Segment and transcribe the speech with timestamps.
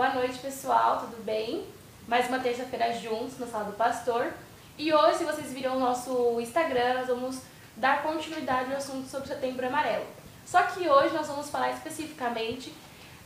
[0.00, 1.66] Boa noite, pessoal, tudo bem?
[2.08, 4.32] Mais uma terça-feira juntos na Sala do Pastor.
[4.78, 7.42] E hoje, se vocês viram o nosso Instagram, nós vamos
[7.76, 10.06] dar continuidade ao assunto sobre Setembro Amarelo.
[10.46, 12.72] Só que hoje nós vamos falar especificamente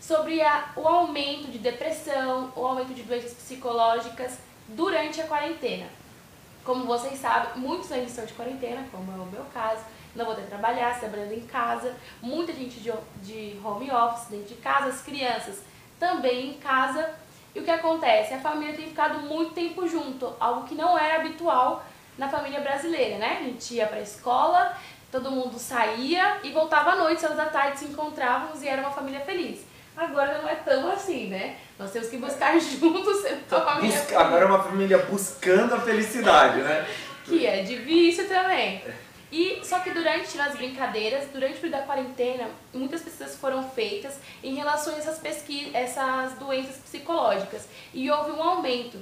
[0.01, 5.87] sobre a, o aumento de depressão, o aumento de doenças psicológicas durante a quarentena.
[6.65, 9.85] Como vocês sabem, muitos ainda estão de quarentena, como é o meu caso,
[10.17, 14.49] não vou ter que trabalhar, trabalhando em casa, muita gente de, de home office, dentro
[14.49, 17.11] de casa, as crianças também em casa.
[17.55, 18.35] E o que acontece?
[18.35, 21.85] A família tem ficado muito tempo junto, algo que não é habitual
[22.19, 23.39] na família brasileira, né?
[23.41, 24.77] A gente ia pra escola,
[25.11, 28.91] todo mundo saía e voltava à noite, às da tarde se encontrávamos e era uma
[28.91, 29.65] família feliz.
[29.97, 31.57] Agora não é tão assim, né?
[31.79, 36.61] Nós temos que buscar juntos uma família Busca, agora é uma família buscando a felicidade,
[36.61, 36.87] né?
[37.25, 38.83] Que é difícil também.
[39.35, 44.17] E só que durante as brincadeiras, durante o período da quarentena, muitas pesquisas foram feitas
[44.45, 48.97] em relação a essas pesquisas, essas doenças psicológicas e houve um aumento.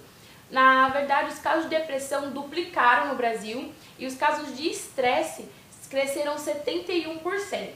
[0.51, 5.51] Na verdade, os casos de depressão duplicaram no Brasil e os casos de estresse
[5.91, 7.71] cresceram 71%.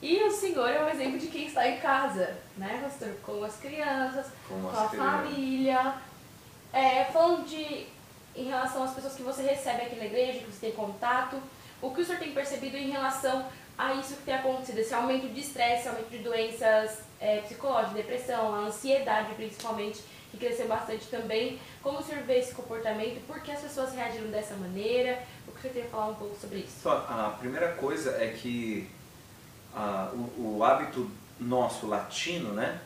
[0.00, 3.14] E o senhor é um exemplo de quem está em casa, né, pastor?
[3.22, 4.96] Com as crianças, com, com a crianças.
[4.96, 5.94] família.
[6.72, 7.86] É, falando de
[8.34, 11.40] em relação às pessoas que você recebe aqui na igreja, que você tem contato,
[11.84, 13.46] o que o senhor tem percebido em relação
[13.76, 18.54] a isso que tem acontecido, esse aumento de estresse, aumento de doenças é, psicológicas, depressão,
[18.54, 21.60] a ansiedade principalmente, que cresceu bastante também.
[21.82, 23.24] Como o senhor vê esse comportamento?
[23.26, 25.22] Por que as pessoas reagiram dessa maneira?
[25.46, 26.88] O que o senhor tem a falar um pouco sobre isso?
[26.88, 28.88] A primeira coisa é que
[29.74, 32.80] a, o, o, hábito nosso latino, né?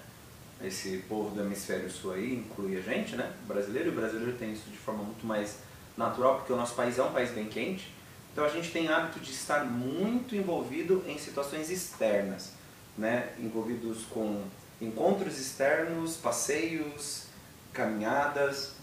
[0.62, 3.32] Esse povo do hemisfério sul aí inclui a gente, né?
[3.44, 5.58] O brasileiro, e o brasileiro tem isso de forma muito mais
[5.96, 7.97] natural, porque o nosso país é um país bem quente.
[8.39, 12.53] Então a gente tem hábito de estar muito envolvido em situações externas,
[12.97, 13.31] né?
[13.36, 14.44] envolvidos com
[14.81, 17.25] encontros externos, passeios,
[17.72, 18.75] caminhadas.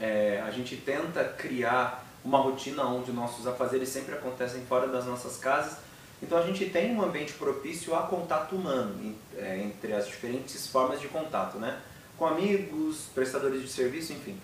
[0.00, 5.36] É, a gente tenta criar uma rotina onde nossos afazeres sempre acontecem fora das nossas
[5.36, 5.78] casas.
[6.20, 11.00] Então a gente tem um ambiente propício a contato humano, é, entre as diferentes formas
[11.00, 11.80] de contato, né?
[12.18, 14.36] com amigos, prestadores de serviço, enfim.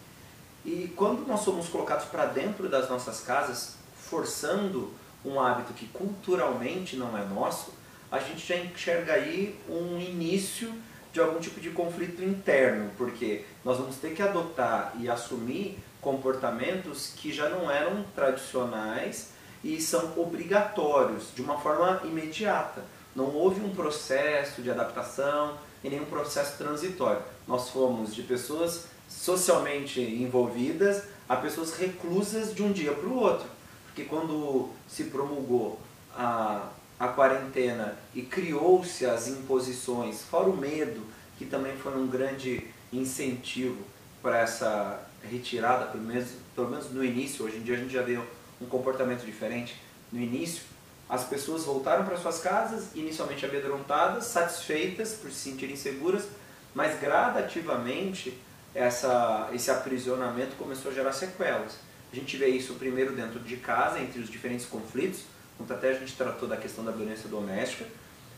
[0.65, 3.80] E quando nós somos colocados para dentro das nossas casas,
[4.10, 4.93] forçando
[5.25, 7.72] um hábito que culturalmente não é nosso,
[8.10, 10.72] a gente já enxerga aí um início
[11.12, 17.12] de algum tipo de conflito interno, porque nós vamos ter que adotar e assumir comportamentos
[17.16, 19.31] que já não eram tradicionais
[19.62, 22.82] e são obrigatórios de uma forma imediata.
[23.15, 27.22] Não houve um processo de adaptação e nenhum processo transitório.
[27.47, 33.59] Nós fomos de pessoas socialmente envolvidas a pessoas reclusas de um dia para o outro
[33.95, 35.81] que quando se promulgou
[36.15, 36.69] a,
[36.99, 41.03] a quarentena e criou-se as imposições, fora o medo,
[41.39, 43.83] que também foi um grande incentivo
[44.23, 48.03] para essa retirada, pelo menos, pelo menos no início, hoje em dia a gente já
[48.03, 48.19] vê
[48.61, 49.81] um comportamento diferente.
[50.12, 50.62] No início,
[51.09, 56.28] as pessoas voltaram para suas casas, inicialmente amedrontadas, satisfeitas por se sentirem seguras,
[56.75, 58.39] mas gradativamente
[58.75, 61.77] essa, esse aprisionamento começou a gerar sequelas.
[62.12, 65.21] A gente vê isso primeiro dentro de casa, entre os diferentes conflitos,
[65.56, 67.87] quando até a gente tratou da questão da violência doméstica.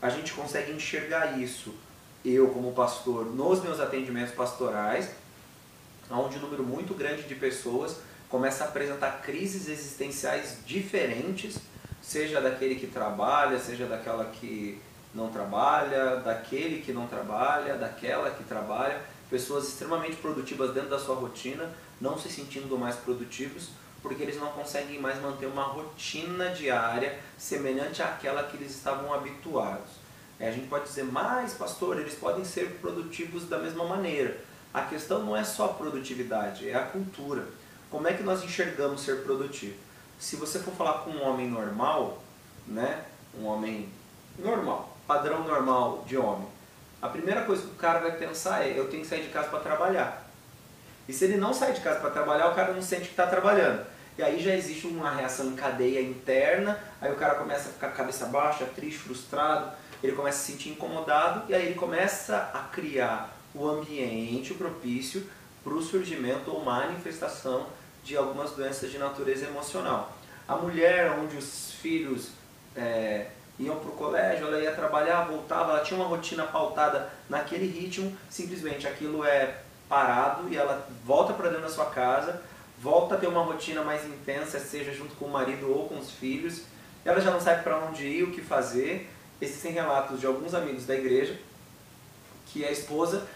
[0.01, 1.73] A gente consegue enxergar isso,
[2.23, 5.09] eu como pastor, nos meus atendimentos pastorais,
[6.11, 7.97] onde um número muito grande de pessoas
[8.29, 11.57] começa a apresentar crises existenciais diferentes,
[12.01, 14.79] seja daquele que trabalha, seja daquela que
[15.13, 21.15] não trabalha, daquele que não trabalha, daquela que trabalha, pessoas extremamente produtivas dentro da sua
[21.15, 23.69] rotina, não se sentindo mais produtivos,
[24.01, 30.03] porque eles não conseguem mais manter uma rotina diária semelhante àquela que eles estavam habituados.
[30.39, 34.37] É, a gente pode dizer, mas pastor, eles podem ser produtivos da mesma maneira.
[34.73, 37.47] A questão não é só a produtividade, é a cultura.
[37.89, 39.75] Como é que nós enxergamos ser produtivo?
[40.19, 42.21] Se você for falar com um homem normal,
[42.67, 43.05] né,
[43.39, 43.89] um homem
[44.37, 46.47] normal, padrão normal de homem,
[47.01, 49.49] a primeira coisa que o cara vai pensar é: eu tenho que sair de casa
[49.49, 50.22] para trabalhar.
[51.07, 53.27] E se ele não sai de casa para trabalhar, o cara não sente que está
[53.27, 53.85] trabalhando.
[54.17, 57.89] E aí já existe uma reação em cadeia interna, aí o cara começa a ficar
[57.89, 59.71] cabeça baixa, triste, frustrado,
[60.03, 65.27] ele começa a se sentir incomodado e aí ele começa a criar o ambiente propício
[65.63, 67.67] para o surgimento ou manifestação
[68.03, 70.15] de algumas doenças de natureza emocional.
[70.47, 72.31] A mulher, onde os filhos
[72.75, 73.27] é,
[73.57, 78.15] iam para o colégio, ela ia trabalhar, voltava, ela tinha uma rotina pautada naquele ritmo,
[78.29, 79.62] simplesmente aquilo é
[79.93, 82.41] parado e ela volta para dentro da sua casa,
[82.81, 86.09] volta a ter uma rotina mais intensa, seja junto com o marido ou com os
[86.09, 86.63] filhos.
[87.05, 89.07] Ela já não sabe para onde ir, o que fazer.
[89.39, 91.39] Existem relatos de alguns amigos da igreja
[92.47, 93.27] que a esposa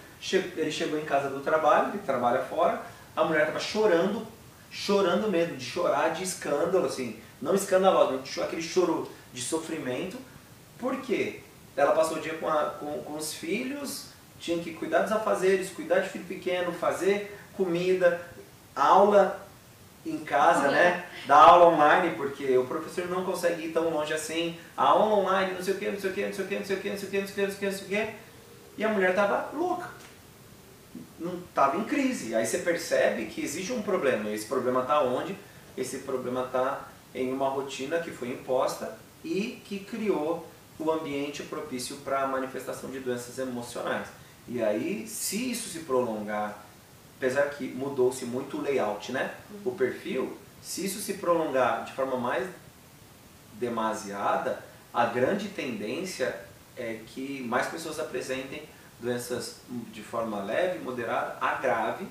[0.56, 2.82] ele chegou em casa do trabalho, ele trabalha fora,
[3.16, 4.26] a mulher estava chorando,
[4.72, 10.18] chorando mesmo, de chorar de escândalo, assim, não escandaloso, aquele choro de sofrimento.
[10.80, 11.42] Por quê?
[11.76, 14.08] Ela passou o dia com, a, com, com os filhos,
[14.40, 18.22] tinha que cuidar dos afazeres, cuidar de filho pequeno, fazer comida,
[18.76, 19.48] aula
[20.06, 21.06] em casa, né?
[21.26, 24.58] Da aula online, porque o professor não consegue ir tão longe assim.
[24.76, 26.60] A aula online, não sei o que, não sei o que, não sei o que,
[26.60, 27.90] não sei o que, não sei o que, não sei o que, não sei o
[27.90, 28.14] que.
[28.78, 29.90] E a mulher tava louca.
[31.20, 32.36] Não tava em crise.
[32.36, 34.30] Aí você percebe que existe um problema.
[34.30, 35.36] Esse problema tá onde?
[35.76, 40.48] Esse problema tá em uma rotina que foi imposta e que criou
[40.80, 44.08] o ambiente propício para a manifestação de doenças emocionais.
[44.48, 46.64] E aí, se isso se prolongar,
[47.18, 49.34] apesar que mudou-se muito o layout, né?
[49.66, 52.48] O perfil, se isso se prolongar de forma mais
[53.54, 54.64] demasiada,
[54.94, 56.34] a grande tendência
[56.76, 58.64] é que mais pessoas apresentem
[59.00, 59.58] doenças
[59.92, 62.08] de forma leve, moderada a grave,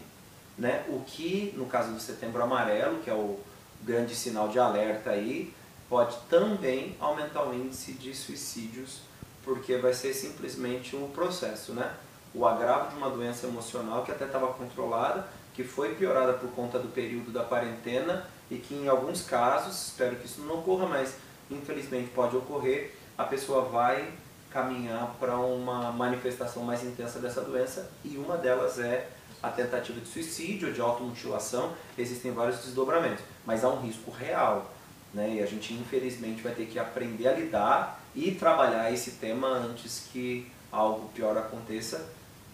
[0.59, 0.85] né?
[0.89, 3.41] O que, no caso do setembro amarelo, que é o
[3.83, 5.55] grande sinal de alerta aí,
[5.89, 9.01] pode também aumentar o índice de suicídios,
[9.45, 11.95] porque vai ser simplesmente um processo, né?
[12.37, 16.79] O agravo de uma doença emocional que até estava controlada, que foi piorada por conta
[16.79, 21.17] do período da quarentena e que em alguns casos, espero que isso não ocorra, mas
[21.51, 24.13] infelizmente pode ocorrer, a pessoa vai
[24.51, 29.09] caminhar para uma manifestação mais intensa dessa doença e uma delas é
[29.43, 34.71] a tentativa de suicídio, de automutilação, existem vários desdobramentos, mas há um risco real
[35.17, 35.37] né?
[35.37, 40.09] E a gente infelizmente vai ter que aprender a lidar e trabalhar esse tema antes
[40.13, 42.07] que algo pior aconteça,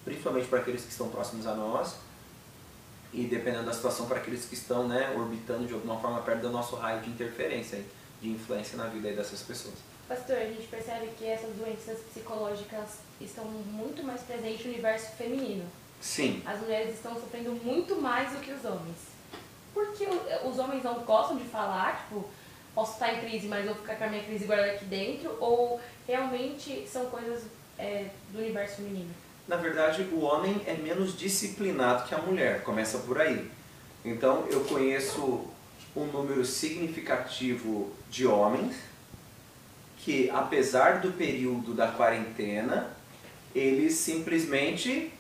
[0.05, 1.97] principalmente para aqueles que estão próximos a nós
[3.13, 6.51] e dependendo da situação para aqueles que estão né, orbitando de alguma forma perto do
[6.51, 7.85] nosso raio de interferência,
[8.21, 9.75] de influência na vida dessas pessoas.
[10.09, 15.65] Pastor, a gente percebe que essas doenças psicológicas estão muito mais presentes no universo feminino.
[16.01, 16.43] Sim.
[16.45, 18.97] As mulheres estão sofrendo muito mais do que os homens.
[19.73, 20.05] Porque
[20.45, 22.29] os homens não gostam de falar, tipo,
[22.75, 25.37] posso estar em crise, mas vou ficar com a minha crise guardada aqui dentro?
[25.41, 27.45] Ou realmente são coisas
[27.79, 29.15] é, do universo feminino?
[29.53, 33.51] Na verdade, o homem é menos disciplinado que a mulher, começa por aí.
[34.03, 35.47] Então, eu conheço
[35.95, 38.75] um número significativo de homens
[39.99, 42.97] que, apesar do período da quarentena,
[43.55, 45.13] eles simplesmente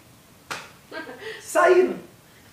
[1.42, 1.96] saíram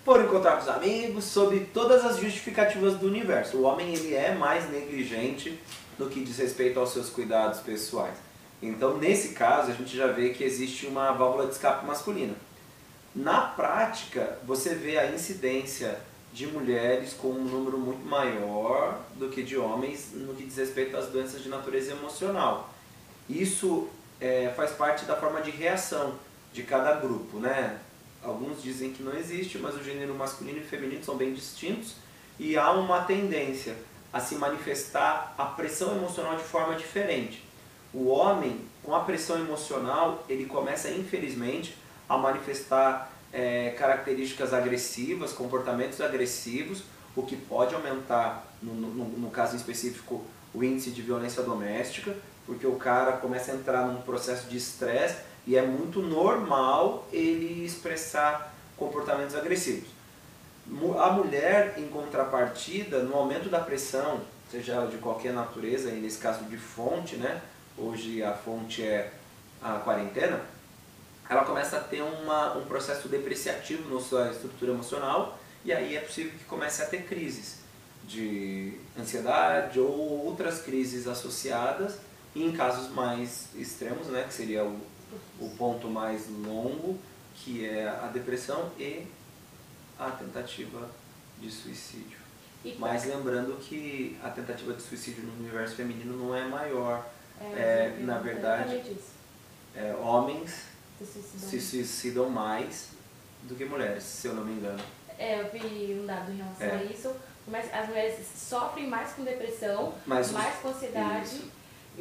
[0.04, 3.56] foram encontrar com os amigos, sob todas as justificativas do universo.
[3.56, 5.58] O homem ele é mais negligente
[5.98, 8.29] no que diz respeito aos seus cuidados pessoais.
[8.62, 12.34] Então, nesse caso, a gente já vê que existe uma válvula de escape masculina.
[13.14, 15.98] Na prática, você vê a incidência
[16.32, 20.96] de mulheres com um número muito maior do que de homens no que diz respeito
[20.96, 22.72] às doenças de natureza emocional.
[23.28, 23.88] Isso
[24.20, 26.14] é, faz parte da forma de reação
[26.52, 27.78] de cada grupo, né?
[28.22, 31.94] Alguns dizem que não existe, mas o gênero masculino e feminino são bem distintos
[32.38, 33.74] e há uma tendência
[34.12, 37.42] a se manifestar a pressão emocional de forma diferente.
[37.92, 41.76] O homem, com a pressão emocional, ele começa, infelizmente,
[42.08, 46.82] a manifestar é, características agressivas, comportamentos agressivos,
[47.16, 52.14] o que pode aumentar, no, no, no caso específico, o índice de violência doméstica,
[52.46, 57.64] porque o cara começa a entrar num processo de estresse e é muito normal ele
[57.64, 59.88] expressar comportamentos agressivos.
[60.98, 64.20] A mulher, em contrapartida, no aumento da pressão,
[64.50, 67.40] seja ela de qualquer natureza, e nesse caso de fonte, né?
[67.80, 69.12] Hoje a fonte é
[69.62, 70.40] a quarentena,
[71.28, 76.00] ela começa a ter uma, um processo depreciativo na sua estrutura emocional e aí é
[76.00, 77.60] possível que comece a ter crises
[78.04, 81.98] de ansiedade ou outras crises associadas
[82.34, 84.80] e em casos mais extremos, né, que seria o
[85.38, 86.98] o ponto mais longo,
[87.34, 89.06] que é a depressão e
[89.98, 90.88] a tentativa
[91.38, 92.18] de suicídio.
[92.78, 97.06] Mas lembrando que a tentativa de suicídio no universo feminino não é maior.
[97.40, 98.96] É, é na verdade,
[99.74, 100.64] é, homens
[100.98, 101.48] se suicidam.
[101.48, 102.88] se suicidam mais
[103.42, 104.82] do que mulheres, se eu não me engano.
[105.18, 106.70] É, eu vi um dado em relação é.
[106.70, 107.14] a isso.
[107.46, 111.36] Mas as mulheres sofrem mais com depressão, mais, mais com ansiedade.
[111.36, 111.50] Isso.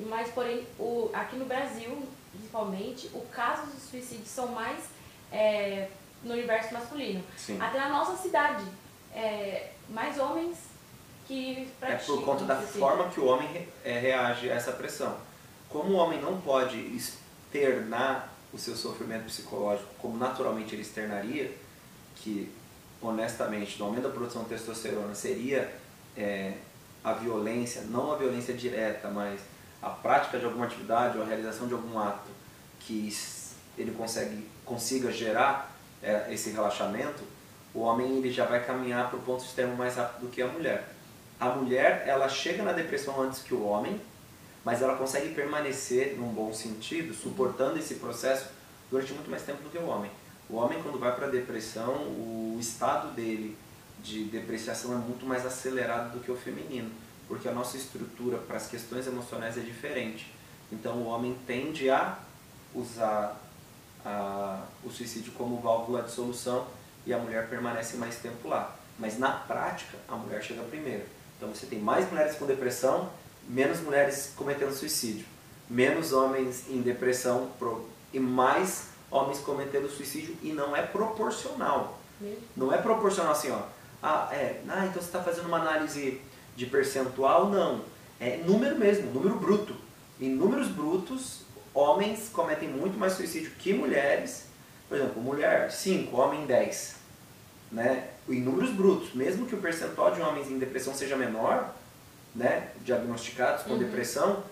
[0.08, 4.86] Mas, porém, o, aqui no Brasil, principalmente, os casos de suicídio são mais
[5.32, 5.88] é,
[6.24, 7.24] no universo masculino.
[7.36, 7.60] Sim.
[7.60, 8.64] Até na nossa cidade,
[9.14, 10.58] é, mais homens
[11.28, 12.16] que praticam.
[12.16, 12.80] É por conta da suicídio.
[12.80, 15.18] forma que o homem é, reage a essa pressão.
[15.70, 21.52] Como o homem não pode externar o seu sofrimento psicológico como naturalmente ele externaria,
[22.16, 22.52] que
[23.02, 25.74] honestamente no aumento da produção de testosterona seria
[26.18, 26.54] é,
[27.04, 29.40] a violência, não a violência direta, mas
[29.82, 32.30] a prática de alguma atividade ou a realização de algum ato
[32.80, 33.16] que
[33.78, 37.24] ele consegue, consiga gerar é, esse relaxamento,
[37.74, 40.48] o homem ele já vai caminhar para o ponto extremo mais rápido do que a
[40.48, 40.90] mulher.
[41.40, 44.02] A mulher, ela chega na depressão antes que o homem,
[44.64, 48.48] mas ela consegue permanecer num bom sentido, suportando esse processo
[48.90, 50.12] durante muito mais tempo do que o homem.
[50.50, 53.58] O homem, quando vai para a depressão, o estado dele
[54.02, 56.90] de depreciação é muito mais acelerado do que o feminino,
[57.28, 60.34] porque a nossa estrutura para as questões emocionais é diferente.
[60.72, 62.18] Então, o homem tende a
[62.74, 63.40] usar
[64.06, 66.68] a, o suicídio como válvula de solução
[67.06, 68.76] e a mulher permanece mais tempo lá.
[68.98, 71.06] Mas na prática, a mulher chega primeiro.
[71.38, 73.10] Então você tem mais mulheres com depressão,
[73.50, 75.26] menos mulheres cometendo suicídio,
[75.68, 77.50] menos homens em depressão
[78.14, 82.00] e mais homens cometendo suicídio e não é proporcional.
[82.56, 83.62] Não é proporcional assim, ó.
[84.02, 86.22] Ah, é, ah, então você está fazendo uma análise
[86.56, 87.50] de percentual?
[87.50, 87.82] Não.
[88.20, 89.74] É número mesmo, número bruto.
[90.22, 91.42] Em números brutos,
[91.74, 94.46] homens cometem muito mais suicídio que mulheres.
[94.88, 96.96] Por exemplo, mulher 5, homem 10.
[97.72, 98.10] Né?
[98.28, 101.74] Em números brutos, mesmo que o percentual de homens em depressão seja menor,
[102.36, 103.80] né, diagnosticados com uhum.
[103.80, 104.44] depressão,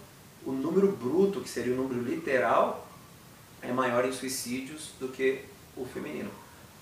[0.45, 2.87] o número bruto, que seria o número literal,
[3.61, 5.43] é maior em suicídios do que
[5.75, 6.31] o feminino.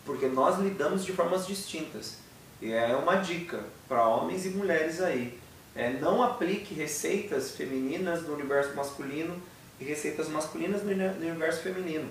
[0.05, 2.17] Porque nós lidamos de formas distintas.
[2.61, 5.37] E é uma dica para homens e mulheres aí.
[5.75, 9.35] É, não aplique receitas femininas no universo masculino
[9.79, 12.09] e receitas masculinas no universo feminino.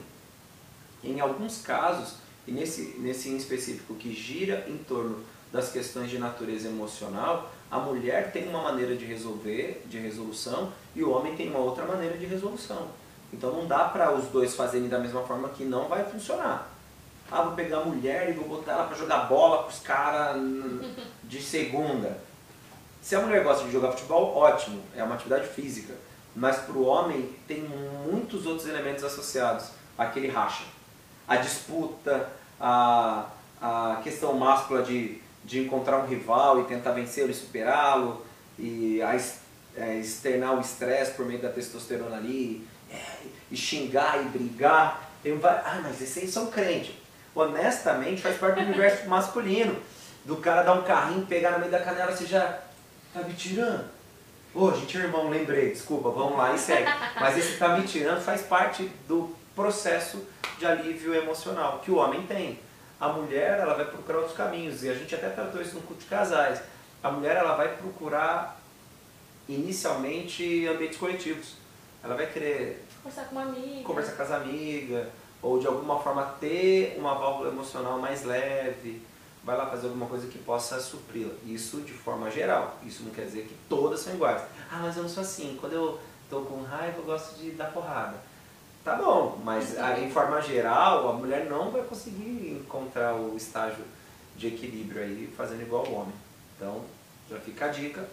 [1.02, 6.18] Em alguns casos, e nesse, nesse em específico que gira em torno das questões de
[6.18, 11.50] natureza emocional, a mulher tem uma maneira de resolver, de resolução, e o homem tem
[11.50, 12.86] uma outra maneira de resolução.
[13.32, 16.68] Então não dá para os dois fazerem da mesma forma que não vai funcionar.
[17.28, 20.40] Ah, vou pegar a mulher e vou botar ela para jogar bola com os caras
[21.24, 22.16] de segunda.
[23.02, 25.94] Se a mulher gosta de jogar futebol, ótimo, é uma atividade física.
[26.36, 27.68] Mas para o homem tem
[28.08, 30.62] muitos outros elementos associados àquele racha.
[31.26, 33.26] A disputa, a,
[33.60, 38.24] a questão máscula de, de encontrar um rival e tentar vencê-lo e superá-lo,
[38.58, 39.00] e
[39.76, 42.96] é, externar o estresse por meio da testosterona ali, é,
[43.50, 45.10] e xingar e brigar.
[45.22, 46.94] Tem, ah, mas esses aí são crentes.
[47.34, 49.76] Honestamente, faz parte do universo masculino.
[50.24, 52.60] Do cara dar um carrinho, pegar no meio da canela, você já
[53.12, 53.84] tá me tirando.
[54.54, 56.88] Ô, oh, gente, irmão, lembrei, desculpa, vamos lá e segue.
[57.20, 60.24] Mas esse tá me tirando faz parte do processo
[60.58, 62.58] de alívio emocional que o homem tem.
[63.04, 66.04] A mulher, ela vai procurar outros caminhos, e a gente até tratou isso no culto
[66.04, 66.62] de casais.
[67.02, 68.58] A mulher, ela vai procurar
[69.46, 71.56] inicialmente ambientes coletivos.
[72.02, 75.06] Ela vai querer conversar com uma amiga, conversar com as amigas,
[75.42, 79.02] ou de alguma forma ter uma válvula emocional mais leve,
[79.44, 81.34] vai lá fazer alguma coisa que possa supri-la.
[81.44, 82.78] Isso de forma geral.
[82.82, 84.40] Isso não quer dizer que todas são iguais.
[84.72, 85.58] Ah, mas eu não sou assim.
[85.60, 88.16] Quando eu estou com raiva, eu gosto de dar porrada.
[88.84, 93.82] Tá bom, mas em forma geral, a mulher não vai conseguir encontrar o estágio
[94.36, 96.14] de equilíbrio aí fazendo igual o homem.
[96.54, 96.84] Então,
[97.30, 98.06] já fica a dica.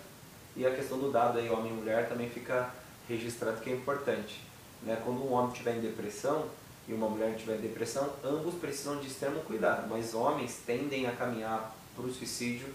[0.55, 2.69] E a questão do dado aí, homem e mulher, também fica
[3.07, 4.41] registrado que é importante.
[4.83, 4.99] Né?
[5.03, 6.45] Quando um homem estiver em depressão,
[6.87, 11.75] e uma mulher tiver depressão, ambos precisam de extremo cuidado, mas homens tendem a caminhar
[11.95, 12.67] para o suicídio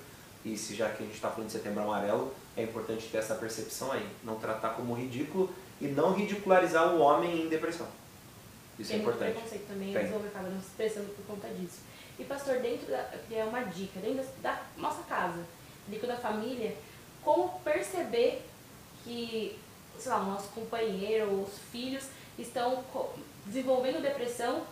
[0.47, 3.35] e se já que a gente está falando de setembro amarelo, é importante ter essa
[3.35, 7.88] percepção aí, não tratar como ridículo e não ridicularizar o homem em depressão.
[8.79, 9.25] Isso Tem é importante.
[9.25, 10.05] Tem preconceito também, Tem.
[10.05, 11.81] eles acabam se expressando por conta disso.
[12.17, 15.45] E pastor, dentro da, que é uma dica, dentro da nossa casa,
[15.88, 16.76] dentro da família,
[17.25, 18.43] como perceber
[19.03, 19.59] que,
[19.99, 22.05] sei lá, o nosso companheiro, os filhos
[22.38, 22.85] estão
[23.45, 24.62] desenvolvendo depressão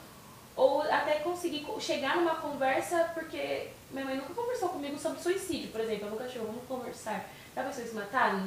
[0.54, 5.80] ou até conseguir chegar numa conversa, porque minha mãe nunca conversou comigo sobre suicídio, por
[5.80, 6.06] exemplo.
[6.06, 7.30] Eu nunca chegou, vamos conversar.
[7.54, 8.46] Já pensou em se matar?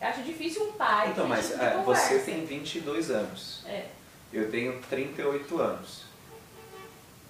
[0.00, 1.10] Eu acho difícil um pai.
[1.10, 3.62] Então, mas tipo é, você tem 22 anos.
[3.64, 3.86] É.
[4.32, 6.02] Eu tenho 38 anos.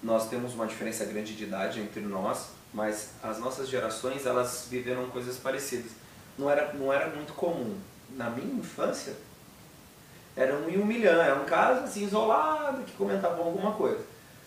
[0.01, 5.09] Nós temos uma diferença grande de idade entre nós, mas as nossas gerações elas viveram
[5.09, 5.91] coisas parecidas.
[6.37, 7.77] Não era, não era muito comum.
[8.09, 9.13] Na minha infância,
[10.35, 14.03] era um em um milhão, era um caso assim, isolado que comentava alguma coisa.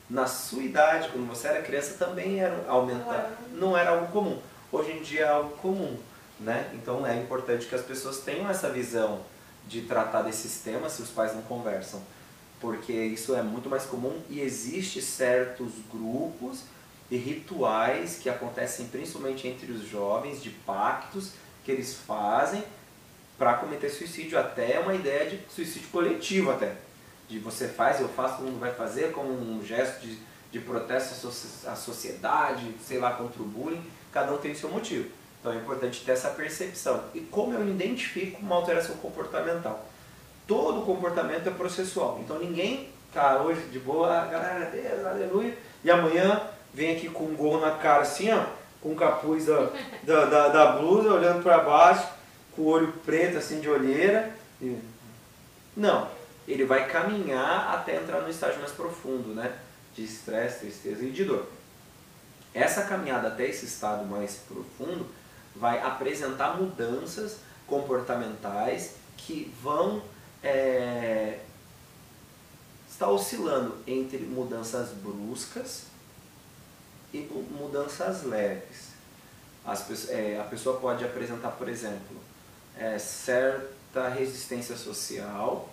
[0.09, 4.39] Na sua idade, quando você era criança, também era aumentar, não era algo comum.
[4.71, 5.99] Hoje em dia é algo comum,
[6.39, 6.71] né?
[6.75, 9.21] Então é importante que as pessoas tenham essa visão
[9.67, 12.01] de tratar desses temas se os pais não conversam,
[12.61, 16.63] porque isso é muito mais comum e existe certos grupos
[17.11, 21.33] e rituais que acontecem principalmente entre os jovens de pactos
[21.65, 22.63] que eles fazem
[23.37, 26.77] para cometer suicídio, até uma ideia de suicídio coletivo até.
[27.29, 30.19] De você faz, eu faço, todo mundo vai fazer, como um gesto de,
[30.53, 31.29] de protesto
[31.67, 35.09] à sociedade, sei lá, contra o bullying, cada um tem o seu motivo.
[35.41, 37.05] Então é importante ter essa percepção.
[37.15, 39.87] E como eu identifico uma alteração comportamental?
[40.47, 42.21] Todo comportamento é processual.
[42.23, 45.57] Então ninguém tá hoje de boa, galera, Deus, aleluia.
[45.85, 46.43] E amanhã
[46.73, 48.45] vem aqui com um gorro na cara assim, ó,
[48.81, 49.71] com o capuz da,
[50.03, 52.07] da, da, da blusa, olhando para baixo,
[52.55, 54.35] com o olho preto assim de olheira.
[54.61, 54.77] E...
[55.77, 56.09] Não,
[56.47, 59.59] ele vai caminhar até entrar no estágio mais profundo, né?
[59.95, 61.47] De estresse, tristeza e de dor.
[62.55, 65.07] Essa caminhada até esse estado mais profundo
[65.55, 70.03] vai apresentar mudanças comportamentais que vão
[70.43, 71.41] é,
[72.89, 75.85] estar oscilando entre mudanças bruscas
[77.13, 77.19] e
[77.51, 78.95] mudanças leves.
[80.09, 82.17] É, a pessoa pode apresentar, por exemplo,
[82.79, 85.69] é, certa resistência social,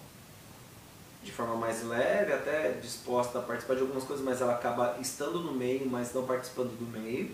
[1.24, 5.40] de forma mais leve, até disposta a participar de algumas coisas, mas ela acaba estando
[5.40, 7.32] no meio, mas não participando do meio.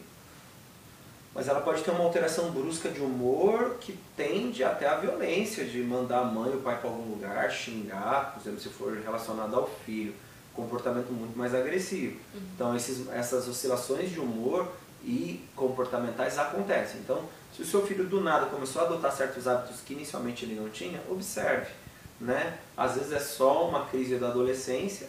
[1.34, 5.79] Mas ela pode ter uma alteração brusca de humor que tende até a violência, de
[5.79, 9.55] mandar a mãe ou o pai para algum lugar, xingar, por exemplo, se for relacionado
[9.55, 10.13] ao filho.
[10.53, 12.17] Comportamento muito mais agressivo.
[12.34, 12.41] Uhum.
[12.55, 14.67] Então, esses, essas oscilações de humor
[15.03, 17.00] e comportamentais acontecem.
[17.00, 17.24] Então,
[17.55, 20.69] se o seu filho do nada começou a adotar certos hábitos que inicialmente ele não
[20.69, 21.72] tinha, observe.
[22.19, 22.57] Né?
[22.75, 25.07] Às vezes é só uma crise da adolescência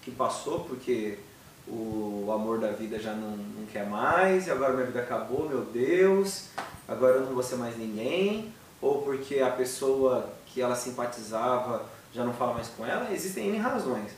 [0.00, 1.18] que passou porque
[1.66, 5.64] o amor da vida já não, não quer mais, e agora minha vida acabou, meu
[5.64, 6.46] Deus,
[6.88, 12.24] agora eu não vou ser mais ninguém, ou porque a pessoa que ela simpatizava já
[12.24, 14.10] não fala mais com ela, existem N razões.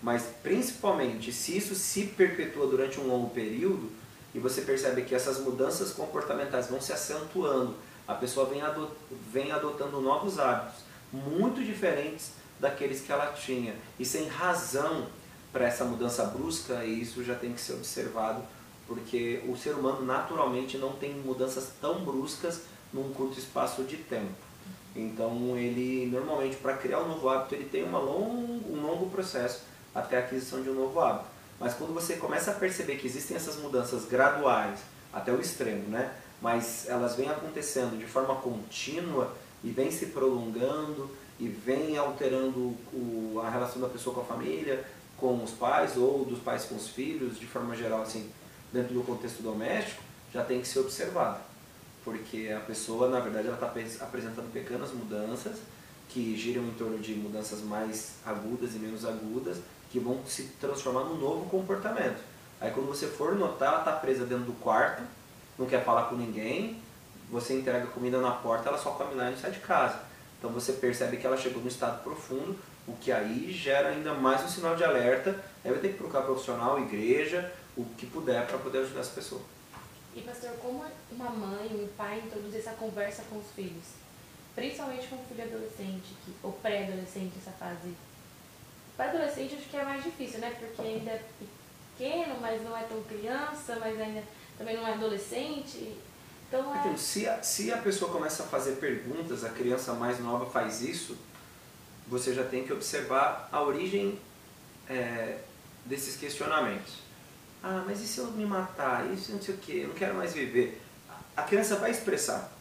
[0.00, 3.90] Mas principalmente se isso se perpetua durante um longo período
[4.34, 7.74] e você percebe que essas mudanças comportamentais vão se acentuando,
[8.06, 8.92] a pessoa vem, adot
[9.32, 15.06] vem adotando novos hábitos muito diferentes daqueles que ela tinha e sem razão
[15.52, 18.42] para essa mudança brusca e isso já tem que ser observado
[18.86, 24.34] porque o ser humano naturalmente não tem mudanças tão bruscas num curto espaço de tempo.
[24.94, 29.62] Então ele normalmente para criar um novo hábito ele tem uma long, um longo processo
[29.94, 31.26] até a aquisição de um novo hábito.
[31.58, 34.80] Mas quando você começa a perceber que existem essas mudanças graduais
[35.12, 36.14] até o extremo, né?
[36.40, 39.34] Mas elas vêm acontecendo de forma contínua
[39.66, 44.84] e vêm se prolongando e vêm alterando o, a relação da pessoa com a família,
[45.16, 48.30] com os pais ou dos pais com os filhos, de forma geral, assim,
[48.72, 50.00] dentro do contexto doméstico,
[50.32, 51.40] já tem que ser observado.
[52.04, 55.58] Porque a pessoa, na verdade, ela está apresentando pequenas mudanças
[56.08, 59.58] que giram em torno de mudanças mais agudas e menos agudas,
[59.90, 62.22] que vão se transformar num novo comportamento.
[62.60, 65.02] Aí quando você for notar, ela está presa dentro do quarto,
[65.58, 66.80] não quer falar com ninguém,
[67.30, 70.00] você entrega comida na porta, ela só come lá e não sai de casa.
[70.38, 74.44] Então você percebe que ela chegou num estado profundo, o que aí gera ainda mais
[74.44, 75.30] um sinal de alerta.
[75.64, 79.40] Aí vai ter que procurar profissional, igreja, o que puder para poder ajudar essa pessoa.
[80.14, 83.84] E pastor, como uma mãe, um pai introduz essa conversa com os filhos?
[84.54, 87.94] Principalmente com o filho adolescente, que, ou pré-adolescente, essa fase.
[88.96, 90.56] Pré-adolescente acho que é mais difícil, né?
[90.58, 91.22] Porque ainda é
[91.96, 94.22] pequeno, mas não é tão criança, mas ainda
[94.56, 95.96] também não é adolescente.
[96.48, 96.78] Então, é...
[96.78, 100.82] Então, se, a, se a pessoa começa a fazer perguntas, a criança mais nova faz
[100.82, 101.16] isso,
[102.06, 104.18] você já tem que observar a origem
[104.88, 105.38] é,
[105.84, 107.06] desses questionamentos.
[107.62, 109.10] Ah, mas e se eu me matar?
[109.12, 110.80] Isso não sei o que, eu não quero mais viver.
[111.36, 112.52] A criança vai expressar.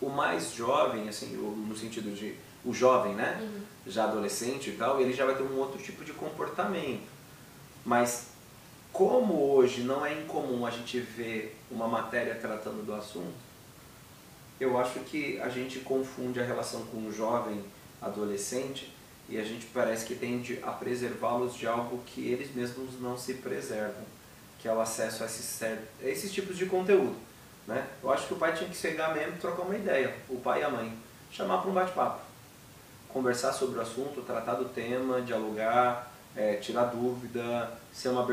[0.00, 3.38] O mais jovem, assim, no sentido de o jovem, né?
[3.40, 3.60] Uhum.
[3.86, 7.06] Já adolescente e tal, ele já vai ter um outro tipo de comportamento.
[7.84, 8.28] Mas
[8.94, 13.34] como hoje não é incomum a gente ver uma matéria tratando do assunto,
[14.60, 17.60] eu acho que a gente confunde a relação com o jovem
[18.00, 18.94] adolescente
[19.28, 23.34] e a gente parece que tende a preservá-los de algo que eles mesmos não se
[23.34, 24.04] preservam,
[24.60, 25.76] que é o acesso a esses, a
[26.08, 27.16] esses tipos de conteúdo.
[27.66, 27.84] Né?
[28.00, 30.60] Eu acho que o pai tinha que chegar mesmo e trocar uma ideia, o pai
[30.60, 30.96] e a mãe,
[31.32, 32.20] chamar para um bate-papo,
[33.08, 38.26] conversar sobre o assunto, tratar do tema, dialogar, é, tirar dúvida, ser uma,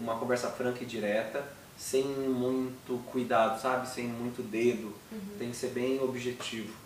[0.00, 1.44] uma conversa franca e direta,
[1.76, 3.88] sem muito cuidado, sabe?
[3.88, 4.92] Sem muito dedo.
[5.12, 5.38] Uhum.
[5.38, 6.84] Tem que ser bem objetivo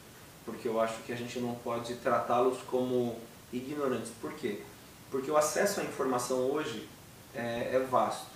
[0.48, 3.18] porque eu acho que a gente não pode tratá-los como
[3.52, 4.10] ignorantes.
[4.18, 4.62] Por quê?
[5.10, 6.88] Porque o acesso à informação hoje
[7.34, 8.26] é, é vasto.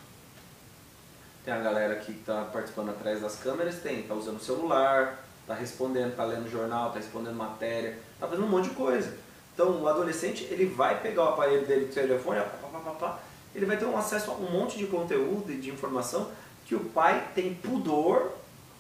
[1.43, 5.55] Tem a galera que está participando atrás das câmeras, tem, está usando o celular, está
[5.55, 9.17] respondendo, está lendo jornal, está respondendo matéria, está fazendo um monte de coisa.
[9.55, 13.19] Então o adolescente ele vai pegar o aparelho dele do telefone, pá, pá, pá, pá,
[13.55, 16.31] ele vai ter um acesso a um monte de conteúdo e de informação
[16.65, 18.33] que o pai tem pudor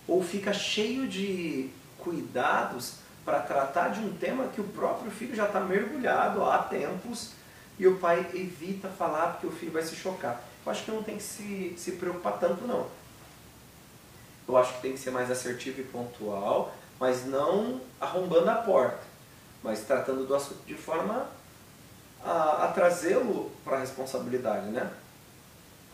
[0.07, 5.47] ou fica cheio de cuidados para tratar de um tema que o próprio filho já
[5.47, 7.33] está mergulhado há tempos
[7.79, 10.43] e o pai evita falar porque o filho vai se chocar.
[10.65, 12.87] Eu acho que não tem que se, se preocupar tanto não.
[14.49, 19.01] Eu acho que tem que ser mais assertivo e pontual, mas não arrombando a porta,
[19.63, 21.29] mas tratando do assunto de forma
[22.25, 24.91] a, a trazê-lo para a responsabilidade, né?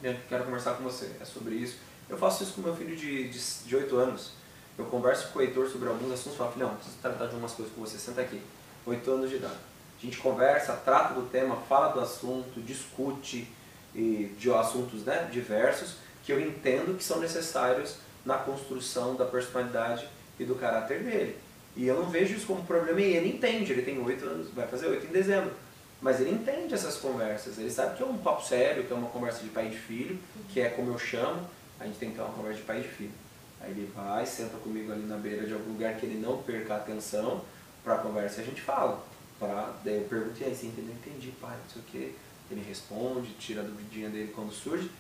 [0.03, 1.79] Eu quero conversar com você, é sobre isso.
[2.09, 4.33] Eu faço isso com meu filho de, de, de 8 anos.
[4.79, 7.53] Eu converso com o Heitor sobre alguns assuntos e falo, filhão, preciso tratar de umas
[7.53, 8.41] coisas com você, senta aqui.
[8.87, 9.59] 8 anos de idade.
[10.01, 13.53] A gente conversa, trata do tema, fala do assunto, discute
[13.95, 20.09] e, de assuntos né, diversos que eu entendo que são necessários na construção da personalidade
[20.39, 21.37] e do caráter dele.
[21.77, 24.67] E eu não vejo isso como problema e ele entende, ele tem 8 anos, vai
[24.67, 25.51] fazer 8 em dezembro.
[26.01, 29.09] Mas ele entende essas conversas, ele sabe que é um papo sério, que é uma
[29.09, 31.45] conversa de pai e de filho, que é como eu chamo,
[31.81, 33.13] a gente tem que ter uma conversa de pai e de filho.
[33.61, 36.75] Aí ele vai, senta comigo ali na beira de algum lugar que ele não perca
[36.75, 37.45] a atenção
[37.83, 39.03] para a conversa a gente fala.
[39.39, 40.95] Pra, daí eu pergunto, e aí, você entendeu?
[40.95, 42.15] Entendi, pai, não sei o quê.
[42.51, 44.91] Ele responde, tira a duvidinha dele quando surge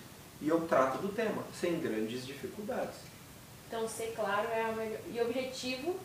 [0.41, 2.97] e eu trato do tema, sem grandes dificuldades.
[3.67, 5.97] Então, ser claro é a melhor, e objetivo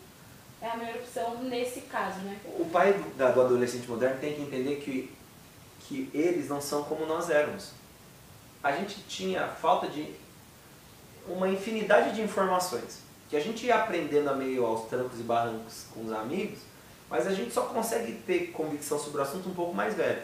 [0.63, 2.39] é a melhor opção nesse caso, né?
[2.57, 5.13] O pai do, do adolescente moderno tem que entender que,
[5.81, 7.71] que eles não são como nós éramos.
[8.63, 10.15] A gente tinha falta de
[11.27, 15.85] uma infinidade de informações que a gente ia aprendendo a meio aos trancos e barrancos
[15.93, 16.59] com os amigos,
[17.09, 20.21] mas a gente só consegue ter convicção sobre o assunto um pouco mais velho.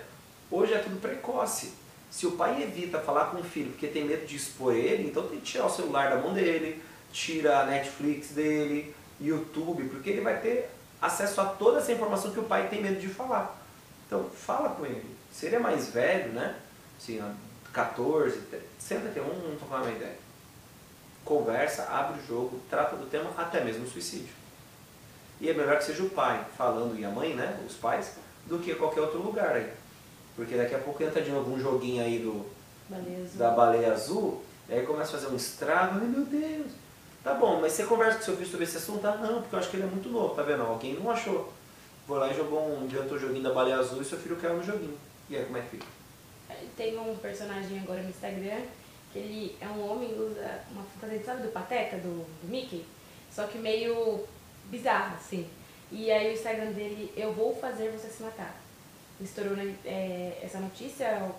[0.49, 1.73] Hoje é tudo precoce.
[2.09, 5.27] Se o pai evita falar com o filho porque tem medo de expor ele, então
[5.27, 10.21] tem que tirar o celular da mão dele, tira a Netflix dele, YouTube, porque ele
[10.21, 10.69] vai ter
[11.01, 13.57] acesso a toda essa informação que o pai tem medo de falar.
[14.05, 15.15] Então, fala com ele.
[15.31, 16.55] Se ele é mais velho, né?
[16.97, 17.21] Assim,
[17.71, 18.41] 14,
[18.77, 20.17] senta vamos, vamos trocar uma ideia.
[21.23, 24.33] Conversa, abre o jogo, trata do tema, até mesmo o suicídio.
[25.39, 27.59] E é melhor que seja o pai falando e a mãe, né?
[27.65, 28.13] Os pais,
[28.45, 29.71] do que qualquer outro lugar aí.
[30.35, 32.45] Porque daqui a pouco entra de novo um joguinho aí do,
[32.89, 36.71] Baleia da baleia azul, e aí começa a fazer um estrago, ai meu Deus.
[37.23, 39.05] Tá bom, mas você conversa com seu filho sobre esse assunto?
[39.05, 40.63] Ah, não, porque eu acho que ele é muito novo, tá vendo?
[40.63, 41.51] Alguém não achou.
[42.07, 44.63] Foi lá e jogou um, inventou joguinho da baleia azul e seu filho caiu no
[44.63, 44.97] joguinho.
[45.29, 45.85] E aí, como é que fica?
[46.75, 48.61] Tem um personagem agora no Instagram
[49.11, 52.85] que ele é um homem usa uma fantasia, sabe, do Pateta, do, do Mickey?
[53.31, 54.23] Só que meio
[54.65, 55.47] bizarro, assim.
[55.91, 58.55] E aí o Instagram dele, eu vou fazer você se matar.
[59.19, 61.29] Estourou né, é, essa notícia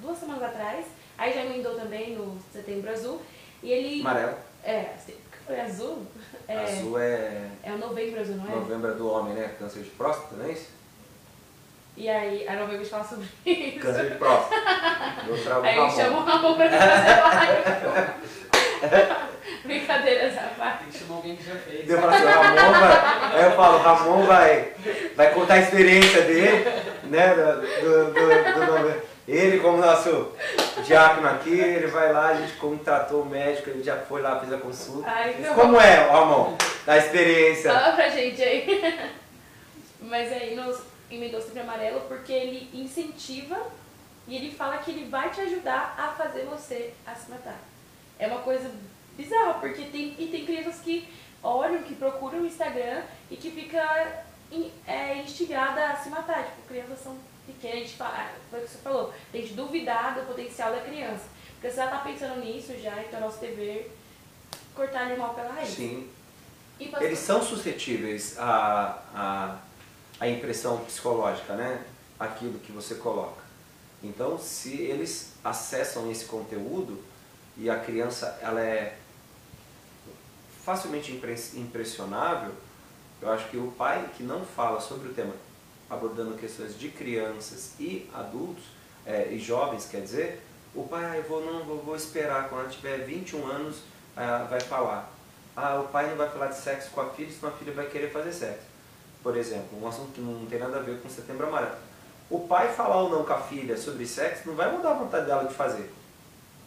[0.00, 0.86] duas semanas atrás.
[1.16, 3.22] Aí já emendou também no Setembro Azul.
[3.62, 4.00] E ele.
[4.00, 4.36] Amarelo.
[4.64, 5.14] É, assim,
[5.46, 6.06] foi azul?
[6.48, 8.56] É, Azul é é o Novembro Azul, não é?
[8.56, 9.50] novembro é do homem, né?
[9.58, 10.68] Câncer de próstata, não é isso?
[11.96, 13.78] E aí, a novembro a gente fala sobre isso.
[13.80, 14.54] Câncer de próstata.
[15.28, 15.96] Eu trago Aí eu Ramon.
[15.96, 18.12] chamo o Ramon pra fazer live.
[19.64, 20.84] Brincadeiras à parte.
[20.84, 21.88] Tem que chamar alguém que já fez.
[21.88, 23.34] Eu falo assim, Ramon vai.
[23.34, 24.72] Aí eu falo, o Ramon vai,
[25.16, 26.64] vai contar a experiência dele,
[27.04, 27.34] né?
[27.34, 29.11] Do, do, do- do novembro.
[29.26, 30.32] Ele, como nosso
[30.84, 34.52] diácono aqui, ele vai lá, a gente contratou o médico, ele já foi lá, fez
[34.52, 35.08] a consulta.
[35.08, 36.56] Ai, meu Como é, Ramon?
[36.84, 37.72] Da experiência.
[37.72, 39.10] Fala pra gente aí.
[40.02, 43.56] Mas aí nos emendou sempre amarelo porque ele incentiva
[44.26, 47.60] e ele fala que ele vai te ajudar a fazer você a se matar.
[48.18, 48.70] É uma coisa
[49.16, 51.08] bizarra, porque tem, e tem crianças que
[51.42, 54.24] olham, que procuram o Instagram e que fica
[54.86, 56.44] é, instigada a se matar.
[56.44, 57.16] Tipo, crianças são
[57.52, 60.72] pequenas, a gente fala, ah, foi o que você falou, tem que duvidar do potencial
[60.72, 61.24] da criança.
[61.54, 63.96] Porque você já tá pensando nisso já, então é nosso dever
[64.74, 65.68] cortar ele mal pela raiz.
[65.70, 66.10] Sim.
[67.00, 69.58] Eles são suscetíveis à, à,
[70.18, 71.84] à impressão psicológica, né?
[72.18, 73.40] Aquilo que você coloca.
[74.02, 77.00] Então, se eles acessam esse conteúdo
[77.56, 78.98] e a criança ela é
[80.64, 82.52] facilmente impre- impressionável,
[83.20, 85.34] eu acho que o pai que não fala sobre o tema,
[85.92, 88.64] abordando questões de crianças e adultos,
[89.06, 90.40] é, e jovens, quer dizer,
[90.74, 93.82] o pai, ah, eu vou, não, vou, vou esperar, quando ela tiver 21 anos,
[94.16, 95.12] ah, vai falar.
[95.54, 97.86] Ah, o pai não vai falar de sexo com a filha, senão a filha vai
[97.86, 98.64] querer fazer sexo.
[99.22, 101.76] Por exemplo, um assunto que não tem nada a ver com setembro amarelo.
[102.30, 105.26] O pai falar ou não com a filha sobre sexo não vai mudar a vontade
[105.26, 105.92] dela de fazer.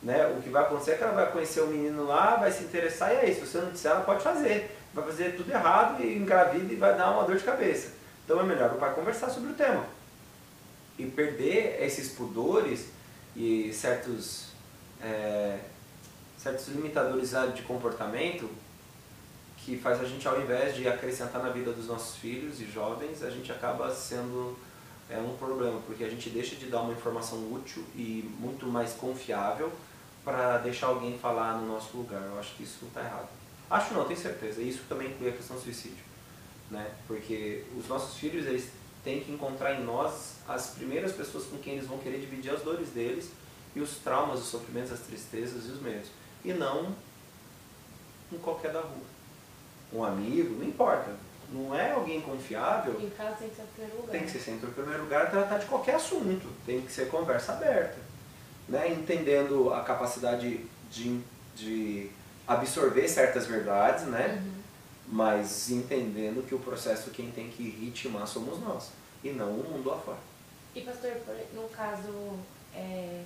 [0.03, 0.27] Né?
[0.27, 3.11] O que vai acontecer é que ela vai conhecer o menino lá, vai se interessar
[3.11, 3.41] e é isso.
[3.41, 4.77] Se você não disser, ela pode fazer.
[4.93, 7.94] Vai fazer tudo errado e engravida e vai dar uma dor de cabeça.
[8.25, 9.85] Então é melhor o pai conversar sobre o tema.
[10.97, 12.89] E perder esses pudores
[13.35, 14.47] e certos,
[15.01, 15.59] é,
[16.37, 18.49] certos limitadores de comportamento
[19.57, 23.23] que faz a gente, ao invés de acrescentar na vida dos nossos filhos e jovens,
[23.23, 24.57] a gente acaba sendo
[25.09, 28.93] é, um problema, porque a gente deixa de dar uma informação útil e muito mais
[28.93, 29.71] confiável
[30.23, 32.21] para deixar alguém falar no nosso lugar.
[32.21, 33.29] Eu acho que isso está errado.
[33.69, 34.61] Acho não, tenho certeza.
[34.61, 36.14] Isso também inclui a questão do suicídio.
[36.71, 36.89] Né?
[37.07, 38.69] Porque os nossos filhos eles
[39.03, 42.61] têm que encontrar em nós as primeiras pessoas com quem eles vão querer dividir as
[42.61, 43.29] dores deles
[43.75, 46.09] e os traumas, os sofrimentos, as tristezas e os medos.
[46.43, 46.95] E não
[48.31, 49.15] um qualquer da rua.
[49.93, 51.11] Um amigo, não importa.
[51.51, 54.11] não é alguém confiável, Em casa tem que ser o primeiro lugar.
[54.11, 56.47] tem que ser sempre o primeiro lugar tratar de qualquer assunto.
[56.65, 57.97] Tem que ser conversa aberta.
[58.67, 58.91] Né?
[58.91, 61.21] Entendendo a capacidade de,
[61.55, 62.09] de
[62.47, 64.41] absorver certas verdades, né?
[64.43, 64.54] Uhum.
[65.07, 68.91] Mas entendendo que o processo quem tem que ritmar somos nós
[69.23, 70.17] e não o mundo lá fora.
[70.75, 71.11] E pastor,
[71.53, 72.37] no caso
[72.73, 73.23] é,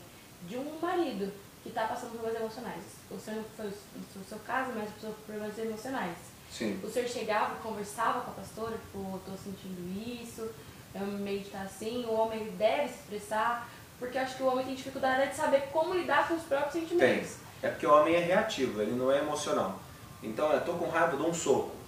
[0.47, 1.31] de um marido
[1.63, 5.23] que está passando por problemas emocionais, o senhor foi o seu caso, mas passou por
[5.25, 6.17] problemas emocionais.
[6.51, 6.79] Sim.
[6.83, 10.49] O senhor chegava, conversava com a pastora, tipo, eu tô sentindo isso,
[10.95, 14.47] eu meio que tá assim, o homem deve se expressar, porque eu acho que o
[14.47, 16.81] homem tem dificuldade de saber como lidar com os próprios Tem.
[16.87, 17.35] sentimentos.
[17.61, 19.79] É porque o homem é reativo, ele não é emocional.
[20.21, 21.79] Então, eu tô com raiva, dou um soco.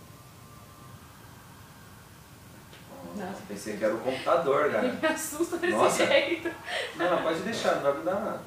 [3.16, 3.42] Nossa.
[3.48, 4.88] Pensei que era o computador, cara.
[5.02, 6.06] me assusta desse Nossa.
[6.06, 6.52] jeito.
[6.96, 8.42] Não, não, pode deixar, não vai mudar nada.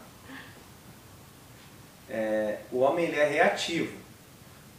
[2.09, 3.97] É, o homem ele é reativo.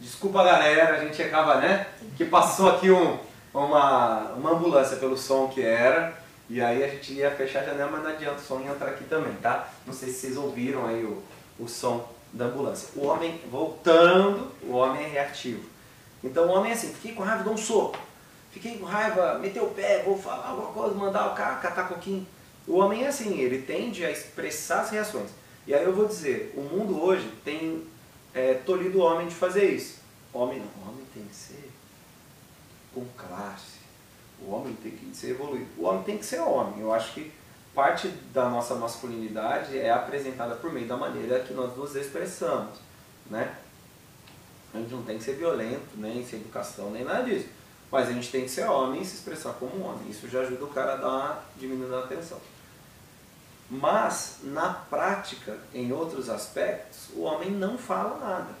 [0.00, 1.86] Desculpa galera, a gente acaba, né?
[2.16, 3.18] Que passou aqui um,
[3.52, 6.14] uma, uma ambulância pelo som que era.
[6.48, 8.90] E aí a gente ia fechar a janela, mas não adianta o som ia entrar
[8.90, 9.68] aqui também, tá?
[9.84, 11.22] Não sei se vocês ouviram aí o,
[11.58, 12.88] o som da ambulância.
[12.96, 15.64] O homem, voltando, o homem é reativo.
[16.22, 17.98] Então o homem é assim, fiquei com raiva, dou um soco.
[18.50, 22.26] Fiquei com raiva, meteu o pé, vou falar alguma coisa, mandar o cara catar coquinho.
[22.66, 25.30] O homem é assim, ele tende a expressar as reações.
[25.66, 27.86] E aí eu vou dizer, o mundo hoje tem
[28.34, 30.00] é, tolhido o homem de fazer isso.
[30.32, 31.70] Homem não, o homem tem que ser
[32.94, 33.76] com classe.
[34.40, 35.66] O homem tem que ser evoluído.
[35.78, 36.80] O homem tem que ser homem.
[36.80, 37.32] Eu acho que
[37.76, 42.78] parte da nossa masculinidade é apresentada por meio da maneira que nós nos expressamos,
[43.30, 43.54] né?
[44.72, 47.48] A gente não tem que ser violento, nem sem educação, nem nada disso.
[47.92, 50.08] Mas a gente tem que ser homem e se expressar como homem.
[50.08, 52.40] Isso já ajuda o cara a dar uma diminuindo a atenção.
[53.70, 58.54] Mas, na prática, em outros aspectos, o homem não fala nada.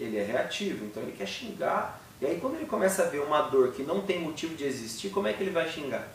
[0.00, 2.00] Ele é reativo, então ele quer xingar.
[2.20, 5.10] E aí, quando ele começa a ver uma dor que não tem motivo de existir,
[5.10, 6.08] como é que ele vai xingar?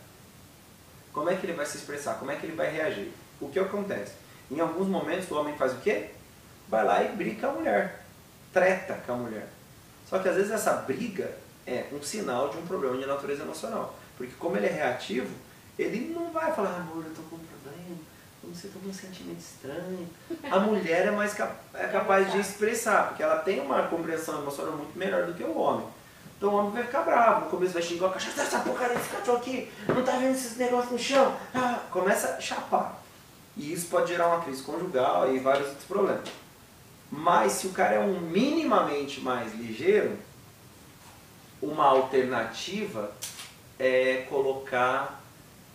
[1.13, 2.15] Como é que ele vai se expressar?
[2.15, 3.12] Como é que ele vai reagir?
[3.39, 4.13] O que acontece?
[4.50, 6.10] Em alguns momentos, o homem faz o quê?
[6.67, 8.06] Vai lá e briga com a mulher.
[8.54, 9.47] Treta com a mulher.
[10.10, 11.32] Só que às vezes essa briga
[11.65, 13.95] é um sinal de um problema de natureza emocional.
[14.17, 15.34] Porque como ele é reativo,
[15.80, 17.97] ele não vai falar, amor, eu tô com um problema,
[18.43, 20.08] eu não sei, tô com um sentimento estranho.
[20.52, 24.74] A mulher é mais cap é capaz de expressar, porque ela tem uma compreensão emocional
[24.74, 25.88] muito melhor do que o homem.
[26.41, 29.10] Então o homem vai ficar bravo, no começo vai xingar o cachorro, essa porcaria desse
[29.10, 31.38] cachorro aqui, não tá vendo esses negócios no chão?
[31.54, 32.99] Ah, começa a chapar.
[33.56, 36.27] E isso pode gerar uma crise conjugal e vários outros problemas.
[37.12, 40.17] Mas se o cara é um minimamente mais ligeiro,
[41.62, 43.12] uma alternativa
[43.77, 45.21] é colocar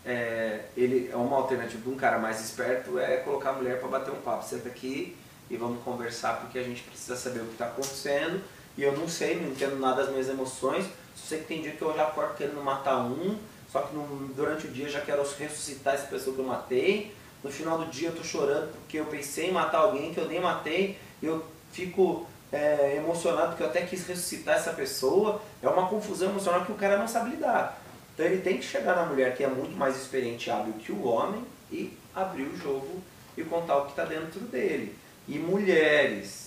[0.05, 3.87] é, ele é uma alternativa de um cara mais esperto é colocar a mulher para
[3.87, 4.44] bater um papo.
[4.44, 5.16] Senta aqui
[5.48, 8.42] e vamos conversar porque a gente precisa saber o que está acontecendo.
[8.77, 10.85] E eu não sei, não entendo nada das minhas emoções.
[11.15, 13.39] Só sei que tem dia que eu já acordo querendo matar um,
[13.73, 17.15] só que no, durante o dia eu já quero ressuscitar essa pessoa que eu matei.
[17.43, 20.29] No final do dia eu tô chorando porque eu pensei em matar alguém que eu
[20.29, 20.99] nem matei.
[21.23, 25.41] Eu fico é, emocionado porque eu até quis ressuscitar essa pessoa.
[25.62, 27.81] É uma confusão emocional que o cara não sabe lidar.
[28.15, 30.93] Então ele tem que chegar na mulher que é muito mais experiente e hábil que
[30.93, 33.03] o homem e abrir o jogo
[33.37, 34.97] e contar o que está dentro dele.
[35.29, 36.46] E mulheres,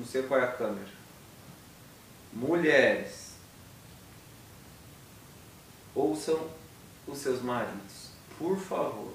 [0.00, 0.88] não sei qual é a câmera,
[2.32, 3.34] mulheres,
[5.94, 6.48] ouçam
[7.06, 8.08] os seus maridos,
[8.38, 9.12] por favor.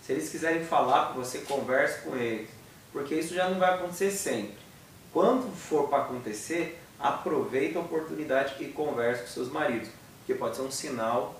[0.00, 2.48] Se eles quiserem falar com você, converse com eles,
[2.90, 4.56] porque isso já não vai acontecer sempre.
[5.12, 10.62] Quando for para acontecer, aproveita a oportunidade que converse com seus maridos, porque pode ser
[10.62, 11.38] um sinal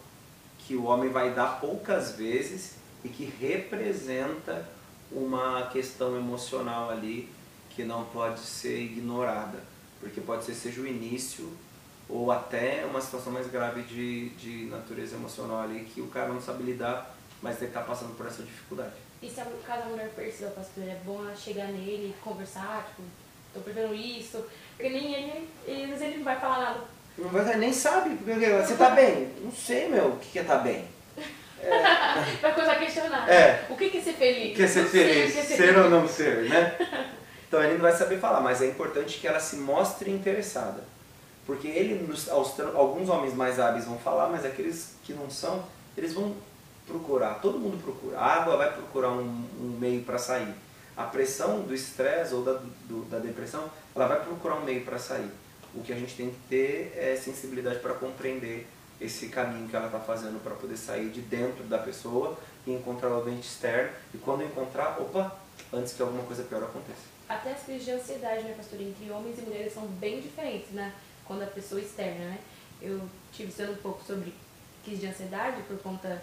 [0.59, 4.69] que o homem vai dar poucas vezes e que representa
[5.11, 7.33] uma questão emocional ali
[7.75, 9.59] que não pode ser ignorada,
[10.01, 11.51] porque pode ser seja o início
[12.09, 16.41] ou até uma situação mais grave de, de natureza emocional ali que o cara não
[16.41, 18.93] sabe lidar, mas ele está passando por essa dificuldade.
[19.23, 22.87] E se a, caso a mulher perceba, pastor, é bom ela chegar nele e conversar,
[22.89, 23.03] tipo,
[23.55, 24.45] tô prevendo isso,
[24.77, 26.81] porque nem ele, ele, ele não vai falar nada.
[27.17, 29.33] Não vai, nem sabe, porque você tá bem?
[29.41, 30.87] Não sei, meu, o que é tá bem?
[32.43, 33.31] vai começar a questionar.
[33.31, 33.67] É.
[33.71, 34.57] O que é ser feliz?
[34.57, 36.77] Quer ser o feliz, que é ser ou não ser, né?
[37.53, 40.83] Então ele não vai saber falar, mas é importante que ela se mostre interessada.
[41.45, 42.11] Porque ele,
[42.75, 45.62] alguns homens mais hábeis vão falar, mas aqueles que não são,
[45.95, 46.35] eles vão
[46.87, 48.19] procurar, todo mundo procura.
[48.19, 50.55] A água vai procurar um, um meio para sair.
[50.97, 52.55] A pressão do estresse ou da,
[52.88, 55.31] do- da depressão, ela vai procurar um meio para sair.
[55.75, 58.67] O que a gente tem que ter é sensibilidade para compreender
[58.99, 62.35] esse caminho que ela está fazendo para poder sair de dentro da pessoa
[62.67, 63.91] e encontrar o ambiente externo.
[64.15, 65.41] E quando encontrar, opa,
[65.73, 67.13] antes que alguma coisa pior aconteça.
[67.29, 70.93] Até as crises de ansiedade, né, pastor, entre homens e mulheres são bem diferentes, né?
[71.25, 72.39] quando a pessoa externa, né?
[72.81, 73.01] Eu
[73.33, 74.35] tive estudando um pouco sobre
[74.85, 76.23] crise de ansiedade por conta.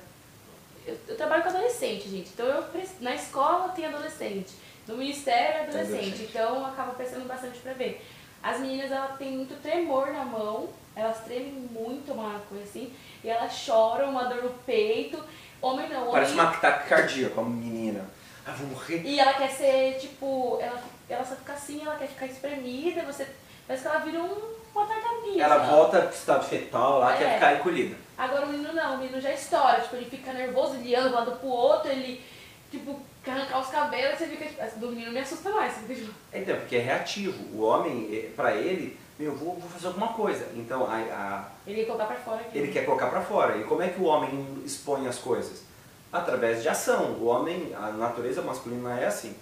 [0.85, 2.29] Eu, eu trabalho com adolescente, gente.
[2.33, 2.63] Então eu
[3.01, 4.53] na escola tem adolescente,
[4.87, 6.29] no ministério é adolescente, adolescente.
[6.29, 8.05] então eu acabo prestando bastante pra ver.
[8.41, 13.29] As meninas elas têm muito tremor na mão, elas tremem muito, uma coisa assim, e
[13.29, 15.21] elas choram, uma dor no peito.
[15.61, 16.13] Homem não, homem...
[16.13, 18.05] Parece uma taquicardia com a menina.
[18.49, 19.01] Ah, vou morrer.
[19.05, 23.27] E ela quer ser, tipo, ela, ela só fica assim, ela quer ficar espremida, você.
[23.67, 24.35] Parece que ela vira um,
[24.73, 25.43] tartaruga.
[25.43, 27.17] Ela assim, volta pro estado fetal lá, é.
[27.17, 27.95] quer ficar encolhida.
[28.17, 31.13] Agora o menino não, o menino já estoura, tipo, ele fica nervoso, ele anda de
[31.13, 32.23] um lado pro outro, ele,
[32.71, 36.11] tipo, quer arrancar os cabelos, você fica, tipo, do menino me assusta mais, você fica.
[36.33, 37.43] Então, porque é reativo.
[37.55, 40.47] O homem, eh, pra ele, meu, vou, vou fazer alguma coisa.
[40.55, 41.45] Então, a, a...
[41.67, 42.57] Ele quer colocar pra fora aqui.
[42.57, 43.57] Ele quer colocar pra fora.
[43.57, 45.68] E como é que o homem expõe as coisas?
[46.11, 47.13] Através de ação.
[47.19, 49.35] O homem, a natureza masculina é assim.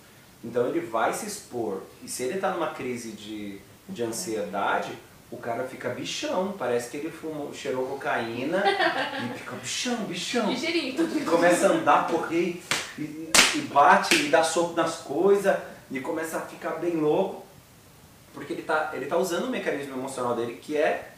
[0.43, 1.81] Então ele vai se expor.
[2.03, 4.91] E se ele está numa crise de, de ansiedade,
[5.29, 8.63] o cara fica bichão, parece que ele fumou, cheirou cocaína
[9.25, 10.49] e fica bichão, bichão.
[10.51, 12.61] E começa a andar, correr
[12.97, 15.57] e, e bate e dá soco nas coisas
[15.91, 17.45] e começa a ficar bem louco.
[18.33, 21.11] Porque ele está ele tá usando o mecanismo emocional dele que é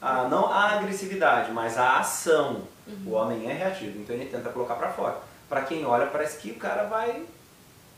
[0.00, 2.62] a, não a agressividade, mas a ação.
[2.86, 3.02] Uhum.
[3.06, 5.16] O homem é reativo, então ele tenta colocar para fora.
[5.48, 7.24] Para quem olha, parece que o cara vai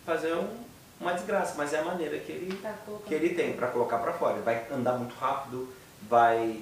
[0.04, 0.48] fazer um,
[1.00, 2.74] uma desgraça, mas é a maneira que ele, tá
[3.06, 4.34] que ele tem para colocar para fora.
[4.34, 5.68] Ele vai andar muito rápido,
[6.08, 6.61] vai.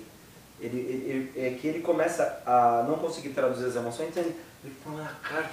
[0.58, 4.40] Ele, ele, ele, é que ele começa a não conseguir traduzir as emoções, então ele,
[4.64, 5.50] ele põe na cara,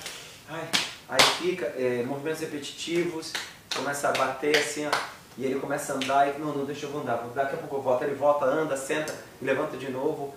[0.50, 0.70] ai,
[1.10, 3.34] aí fica, é, movimentos repetitivos,
[3.76, 4.92] começa a bater assim, ó,
[5.38, 7.82] e ele começa a andar e não, não deixa eu andar, daqui a pouco eu
[7.82, 10.34] volto, ele volta, anda, senta, levanta de novo,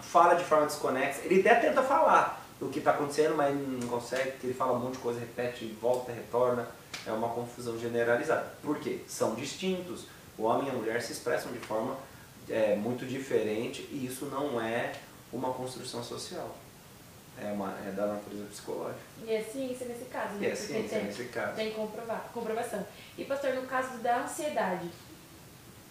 [0.00, 4.32] fala de forma desconexa, ele até tenta falar o que está acontecendo, mas não consegue,
[4.32, 6.68] porque ele fala um monte de coisa, repete, volta, retorna
[7.06, 8.52] é uma confusão generalizada.
[8.62, 9.00] Por quê?
[9.06, 10.04] São distintos.
[10.36, 11.96] O homem e a mulher se expressam de forma
[12.48, 14.92] é, muito diferente e isso não é
[15.32, 16.54] uma construção social.
[17.38, 19.00] É, uma, é da natureza psicológica.
[19.26, 20.48] E é ciência nesse caso, né?
[20.48, 21.56] E é ciência tem, nesse caso.
[21.56, 22.86] Tem comprovar, comprovação.
[23.16, 24.88] E, pastor, no caso da ansiedade,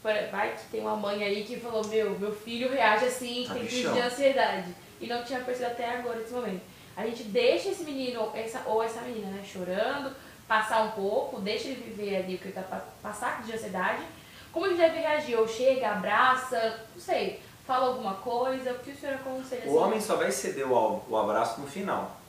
[0.03, 3.65] vai que tem uma mãe aí que falou, meu, meu filho reage assim, tá tem
[3.65, 4.75] crise de ansiedade.
[5.01, 6.61] E não tinha percebido até agora, nesse momento.
[6.95, 10.13] A gente deixa esse menino essa, ou essa menina, né, chorando,
[10.47, 14.03] passar um pouco, deixa ele viver ali o que ele tá passar de ansiedade.
[14.51, 15.37] Como ele deve reagir?
[15.37, 19.69] Ou chega, abraça, não sei, fala alguma coisa, o que o senhor aconselha?
[19.69, 22.19] O homem só vai ceder o, o abraço no final,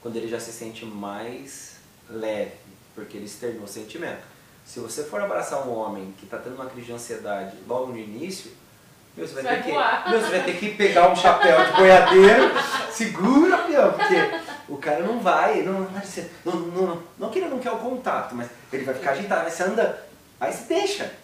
[0.00, 1.76] quando ele já se sente mais
[2.10, 2.56] leve,
[2.92, 4.24] porque ele externou o sentimento.
[4.66, 7.98] Se você for abraçar um homem que está tendo uma crise de ansiedade logo no
[7.98, 8.50] início,
[9.16, 11.72] meu, você, vai, vai ter que, meu, você vai ter que pegar um chapéu de
[11.74, 12.50] boiadeiro,
[12.90, 14.16] segura, meu, porque
[14.68, 16.02] o cara não vai, não, não,
[16.44, 19.52] não, não, não que ele não quer o contato, mas ele vai ficar agitado, aí
[19.52, 20.06] você anda,
[20.40, 21.21] aí você deixa.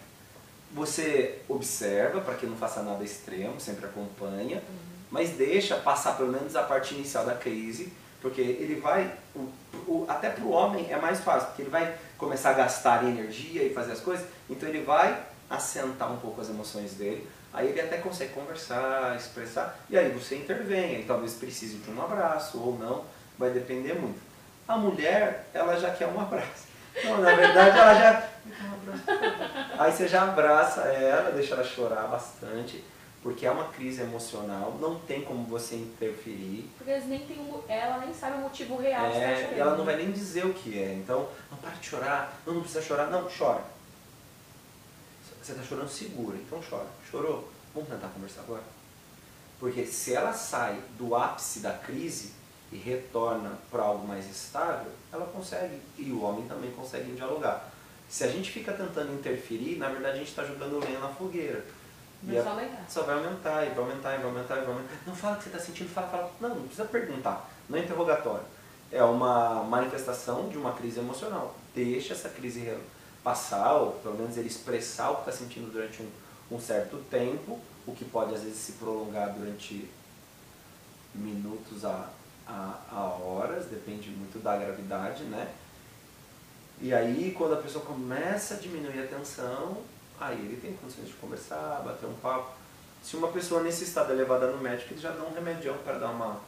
[0.71, 4.75] Você observa para que não faça nada extremo, sempre acompanha, uhum.
[5.09, 9.49] mas deixa passar pelo menos a parte inicial da crise, porque ele vai, o,
[9.87, 13.63] o, até para o homem é mais fácil, porque ele vai começar a gastar energia
[13.63, 17.81] e fazer as coisas, então ele vai assentar um pouco as emoções dele, aí ele
[17.81, 22.77] até consegue conversar, expressar, e aí você intervém, ele talvez precise de um abraço ou
[22.77, 23.05] não,
[23.39, 24.19] vai depender muito.
[24.67, 26.68] A mulher, ela já quer um abraço.
[27.03, 28.29] Não, na verdade ela já.
[29.77, 32.83] Aí você já abraça ela, deixa ela chorar bastante,
[33.21, 36.69] porque é uma crise emocional, não tem como você interferir.
[36.77, 39.85] Porque eles nem tem, ela nem sabe o motivo real é, de estar Ela não
[39.85, 40.93] vai nem dizer o que é.
[40.93, 43.63] Então, não para de chorar, não, não precisa chorar, não, chora.
[45.41, 46.87] Você está chorando segura, então chora.
[47.09, 47.49] Chorou?
[47.73, 48.63] Vamos tentar conversar agora?
[49.59, 52.33] Porque se ela sai do ápice da crise,
[52.71, 57.71] e retorna para algo mais estável, ela consegue, e o homem também consegue dialogar.
[58.07, 61.63] Se a gente fica tentando interferir, na verdade a gente está jogando lenha na fogueira.
[62.21, 62.85] Vai só aumentar.
[62.89, 64.93] Só vai aumentar, e vai aumentar, e vai aumentar, e vai aumentar.
[65.07, 66.31] Não fala o que você está sentindo, fala, fala.
[66.41, 67.49] Não, não precisa perguntar.
[67.69, 68.45] Não é interrogatório.
[68.91, 71.55] É uma manifestação de uma crise emocional.
[71.73, 72.75] Deixa essa crise
[73.23, 76.09] passar, ou pelo menos ele expressar o que está sentindo durante um,
[76.55, 79.89] um certo tempo, o que pode às vezes se prolongar durante
[81.13, 82.09] minutos a
[82.49, 85.47] a, a horas, depende muito da gravidade, né?
[86.81, 89.77] E aí, quando a pessoa começa a diminuir a tensão,
[90.19, 92.51] aí ele tem condições de conversar, bater um papo.
[93.03, 95.99] Se uma pessoa nesse estado é levada no médico, eles já dão um remedião para
[95.99, 96.41] dar uma.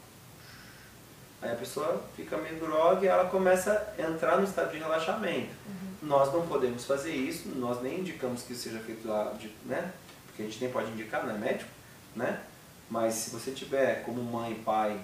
[1.41, 5.51] Aí a pessoa fica meio droga e ela começa a entrar no estado de relaxamento.
[5.67, 6.07] Uhum.
[6.07, 9.91] Nós não podemos fazer isso, nós nem indicamos que isso seja feito lá, de, né?
[10.27, 11.69] Porque a gente nem pode indicar, não é médico,
[12.15, 12.41] né?
[12.89, 14.99] Mas se você tiver como mãe, pai,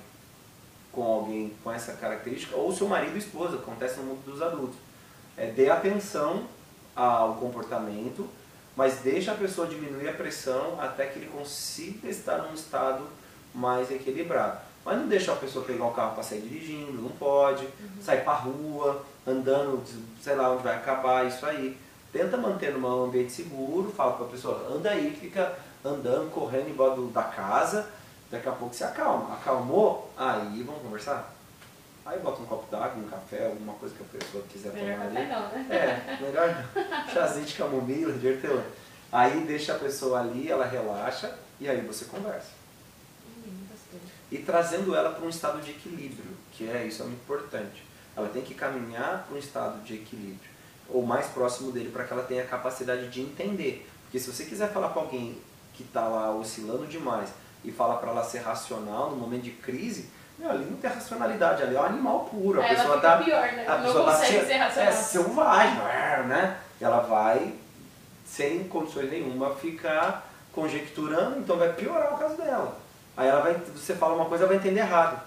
[0.97, 4.75] com alguém com essa característica, ou seu marido e esposa, acontece no mundo dos adultos.
[5.37, 6.47] É, dê atenção
[6.95, 8.27] ao comportamento,
[8.75, 13.03] mas deixa a pessoa diminuir a pressão até que ele consiga estar num estado
[13.53, 14.57] mais equilibrado.
[14.83, 18.01] Mas não deixa a pessoa pegar o carro para sair dirigindo, não pode, uhum.
[18.01, 19.83] sair para rua, andando,
[20.19, 21.77] sei lá onde vai acabar, isso aí.
[22.11, 26.99] Tenta manter num ambiente seguro, fala para a pessoa, anda aí, fica andando, correndo embora
[27.13, 27.87] da casa,
[28.31, 29.35] daqui a pouco se acalma.
[29.35, 30.11] Acalmou?
[30.17, 31.33] Aí vamos conversar?
[32.05, 35.19] Aí bota um copo d'água, um café, alguma coisa que a pessoa quiser melhor tomar
[35.19, 35.29] ali.
[35.29, 35.67] Não, né?
[35.69, 37.07] É, melhor não.
[37.13, 38.63] Chazinho de camomila, de hortelã.
[39.11, 42.51] Aí deixa a pessoa ali, ela relaxa e aí você conversa.
[43.45, 43.65] Hum,
[44.31, 47.85] e trazendo ela para um estado de equilíbrio, que é isso é muito importante.
[48.15, 50.49] Ela tem que caminhar para um estado de equilíbrio,
[50.89, 53.87] ou mais próximo dele, para que ela tenha a capacidade de entender.
[54.03, 55.37] Porque se você quiser falar para alguém
[55.73, 57.29] que está lá oscilando demais
[57.63, 61.63] e fala para ela ser racional no momento de crise, meu, ali não tem racionalidade,
[61.63, 62.61] ali é um animal puro.
[62.61, 63.65] A é, pessoa tá, pior, né?
[63.67, 64.89] A pessoa não consegue tá, ser racional.
[64.89, 65.75] É selvagem,
[66.27, 66.57] né?
[66.79, 67.55] Ela vai,
[68.25, 72.77] sem condições nenhuma, ficar conjecturando, então vai piorar o caso dela.
[73.15, 75.19] Aí ela vai, você fala uma coisa, ela vai entender errado.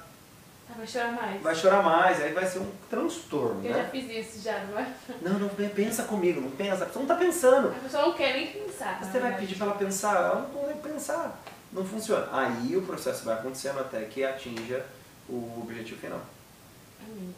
[0.68, 1.42] Ela vai chorar mais.
[1.42, 3.82] Vai chorar mais, aí vai ser um transtorno, Eu né?
[3.82, 4.86] já fiz isso, já, não é?
[5.20, 6.84] Não, não, pensa comigo, não pensa.
[6.84, 7.68] A pessoa não está pensando.
[7.68, 9.00] A pessoa não quer nem pensar.
[9.02, 11.36] Você vai pedir para ela pensar, ela não vai pensar.
[11.72, 12.28] Não funciona.
[12.32, 14.84] Aí o processo vai acontecendo até que atinja
[15.28, 16.20] o objetivo final.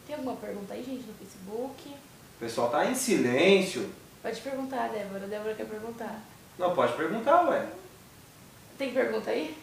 [0.06, 1.88] Tem alguma pergunta aí, gente, no Facebook?
[1.88, 3.90] O pessoal tá em silêncio.
[4.22, 5.24] Pode perguntar, Débora.
[5.24, 6.20] A Débora quer perguntar.
[6.58, 7.66] Não, pode perguntar, ué.
[8.78, 9.56] Tem pergunta aí?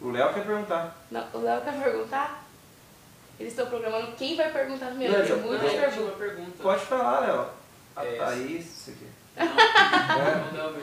[0.00, 1.04] O Léo quer perguntar.
[1.10, 2.44] Não, o Léo quer perguntar?
[3.38, 5.26] Eles estão programando quem vai perguntar primeiro.
[5.26, 6.18] Tem muitas perguntas.
[6.18, 6.62] Pergunta.
[6.62, 7.46] Pode falar, Léo.
[7.96, 9.06] A é, Thaís, isso aqui.
[9.36, 10.82] Não, não, não,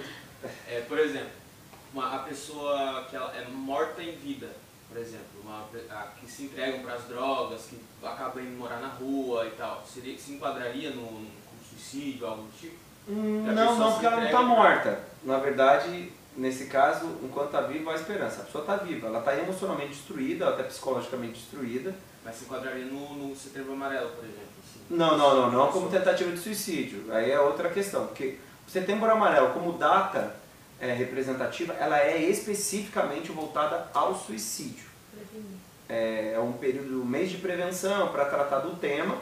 [0.69, 1.40] é, por exemplo,
[1.93, 4.49] uma, a pessoa que ela é morta em vida,
[4.87, 8.87] por exemplo, uma, a, que se entregam para as drogas, que acabam indo morar na
[8.87, 11.29] rua e tal, seria, se enquadraria no, no
[11.69, 12.75] suicídio, algo do tipo?
[13.07, 14.99] Hum, não, não, porque ela não está morta.
[15.23, 18.41] Na verdade, nesse caso, enquanto está viva, há esperança.
[18.41, 21.93] A pessoa está viva, ela está emocionalmente destruída, ela está psicologicamente destruída.
[22.23, 24.51] Mas se enquadraria no, no setembro amarelo, por exemplo?
[24.63, 24.79] Assim.
[24.89, 27.11] Não, não, não, não como tentativa de suicídio.
[27.11, 28.37] Aí é outra questão, porque
[28.67, 30.35] o setembro amarelo, como data
[30.81, 34.89] é, representativa, ela é especificamente voltada ao suicídio.
[35.87, 39.15] É, é um período, um mês de prevenção para tratar do tema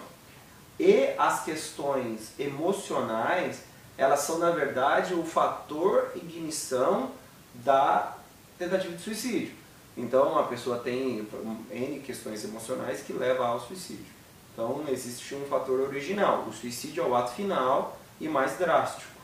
[0.79, 3.63] e as questões emocionais,
[3.97, 7.11] elas são na verdade o fator ignição
[7.55, 8.15] da
[8.57, 9.53] tentativa de suicídio.
[9.97, 11.27] Então a pessoa tem
[11.69, 14.05] N questões emocionais que levam ao suicídio.
[14.53, 19.18] Então existe um fator original, o suicídio é o ato final e mais drástico.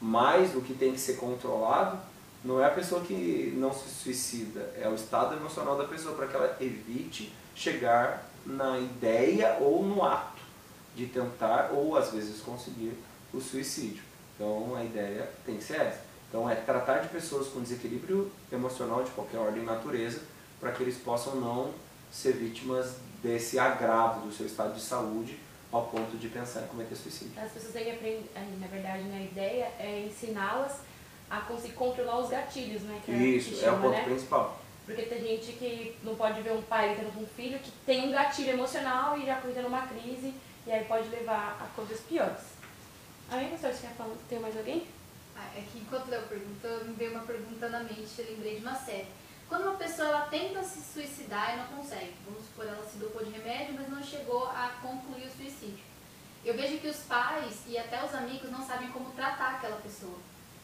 [0.00, 1.98] Mas o que tem que ser controlado
[2.44, 6.26] não é a pessoa que não se suicida, é o estado emocional da pessoa para
[6.28, 10.40] que ela evite chegar na ideia ou no ato
[10.94, 12.92] de tentar ou às vezes conseguir
[13.32, 14.02] o suicídio.
[14.34, 16.00] Então a ideia tem que ser essa.
[16.28, 20.20] Então é tratar de pessoas com desequilíbrio emocional de qualquer ordem e natureza
[20.60, 21.72] para que eles possam não
[22.12, 25.38] ser vítimas desse agravo do seu estado de saúde
[25.72, 27.32] ao ponto de pensar em cometer suicídio.
[27.40, 30.80] As pessoas têm que aprender, na verdade, né, a ideia é ensiná-las
[31.30, 33.00] a conseguir controlar os gatilhos, né?
[33.04, 34.04] Que é Isso, chama, é o ponto né?
[34.04, 34.58] principal.
[34.86, 38.10] Porque tem gente que não pode ver um pai tendo um filho que tem um
[38.10, 40.32] gatilho emocional e já entra numa crise
[40.66, 42.40] e aí pode levar a coisas piores.
[43.30, 44.14] Aí, professor, você quer falar?
[44.26, 44.86] Tem mais alguém?
[45.36, 48.62] Ah, é que enquanto eu perguntou, me veio uma pergunta na mente, eu lembrei de
[48.62, 49.06] uma série.
[49.48, 53.24] Quando uma pessoa ela tenta se suicidar e não consegue, vamos supor, ela se dopou
[53.24, 55.84] de remédio, mas não chegou a concluir o suicídio.
[56.44, 60.18] Eu vejo que os pais e até os amigos não sabem como tratar aquela pessoa.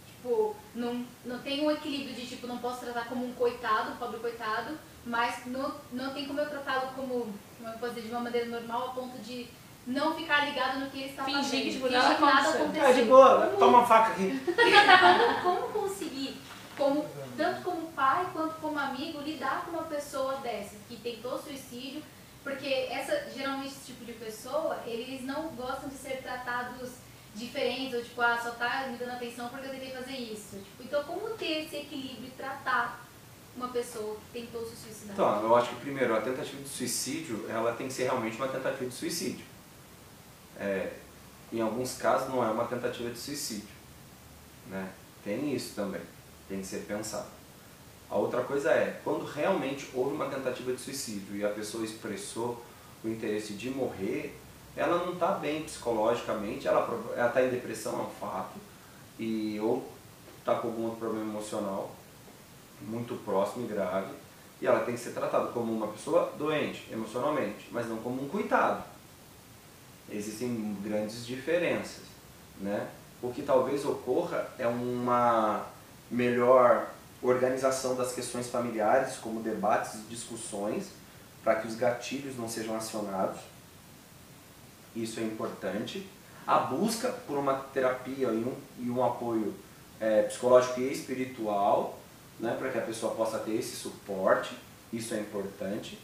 [0.06, 3.96] Tipo, não, não tem um equilíbrio de tipo, não posso tratar como um coitado, um
[3.96, 8.14] pobre coitado, mas não, não tem como eu tratá-lo como, como eu posso dizer, de
[8.14, 9.48] uma maneira normal, a ponto de
[9.86, 11.62] não ficar ligado no que ele está Fingir fazendo.
[11.62, 12.84] que tipo, nada, nada aconteceu.
[12.84, 14.40] É de boa, toma uma faca aqui.
[15.42, 16.40] como, como conseguir,
[16.76, 17.04] como,
[17.36, 22.02] tanto como pai quanto como amigo, lidar com uma pessoa dessa, que tentou suicídio,
[22.42, 26.90] porque essa, geralmente esse tipo de pessoa, eles não gostam de ser tratados
[27.34, 30.56] diferentes, ou tipo, ah, só tá me dando atenção porque eu tentei fazer isso.
[30.56, 33.04] Tipo, então como ter esse equilíbrio e tratar
[33.56, 35.14] uma pessoa que tentou se suicidar?
[35.14, 38.48] Então, eu acho que primeiro, a tentativa de suicídio, ela tem que ser realmente uma
[38.48, 39.44] tentativa de suicídio.
[40.58, 40.92] É,
[41.52, 43.68] em alguns casos não é uma tentativa de suicídio.
[44.66, 44.88] Né?
[45.24, 46.00] Tem isso também,
[46.48, 47.28] tem que ser pensado.
[48.10, 52.62] A outra coisa é, quando realmente houve uma tentativa de suicídio e a pessoa expressou
[53.02, 54.38] o interesse de morrer,
[54.76, 56.88] ela não está bem psicologicamente, ela
[57.26, 58.58] está em depressão, é um fato,
[59.18, 59.88] e, ou
[60.38, 61.94] está com algum outro problema emocional
[62.82, 64.12] muito próximo e grave,
[64.60, 68.28] e ela tem que ser tratada como uma pessoa doente emocionalmente, mas não como um
[68.28, 68.84] coitado
[70.10, 72.04] existem grandes diferenças.
[72.60, 72.88] Né?
[73.24, 75.64] o que talvez ocorra é uma
[76.10, 76.90] melhor
[77.22, 80.88] organização das questões familiares, como debates e discussões,
[81.42, 83.40] para que os gatilhos não sejam acionados.
[84.94, 86.08] Isso é importante.
[86.46, 89.54] A busca por uma terapia e um, e um apoio
[89.98, 91.98] é, psicológico e espiritual,
[92.38, 94.56] né, para que a pessoa possa ter esse suporte,
[94.92, 95.98] isso é importante.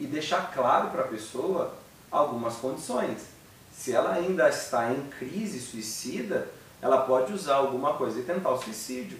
[0.00, 1.74] E deixar claro para a pessoa
[2.10, 3.26] algumas condições.
[3.72, 6.48] Se ela ainda está em crise suicida,
[6.80, 9.18] ela pode usar alguma coisa e tentar o suicídio.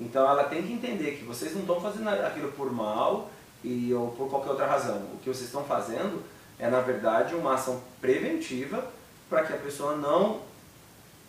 [0.00, 3.30] Então ela tem que entender que vocês não estão fazendo aquilo por mal
[3.64, 4.98] e, ou por qualquer outra razão.
[5.14, 6.22] O que vocês estão fazendo
[6.58, 8.84] é, na verdade, uma ação preventiva
[9.28, 10.40] para que a pessoa não,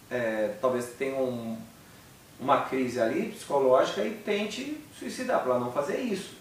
[0.09, 1.57] é, talvez tenha um,
[2.39, 6.37] uma crise ali psicológica e tente suicidar, para não fazer isso.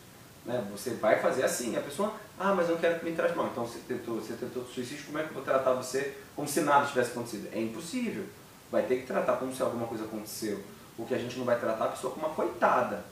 [0.47, 0.66] Né?
[0.72, 3.47] Você vai fazer assim, a pessoa, ah, mas eu não quero que me trate mal.
[3.47, 6.61] Então você tentou, você tentou suicídio, como é que eu vou tratar você como se
[6.61, 7.49] nada tivesse acontecido?
[7.53, 8.24] É impossível.
[8.70, 10.62] Vai ter que tratar como se alguma coisa aconteceu.
[10.99, 13.05] O que a gente não vai tratar a pessoa como uma coitada.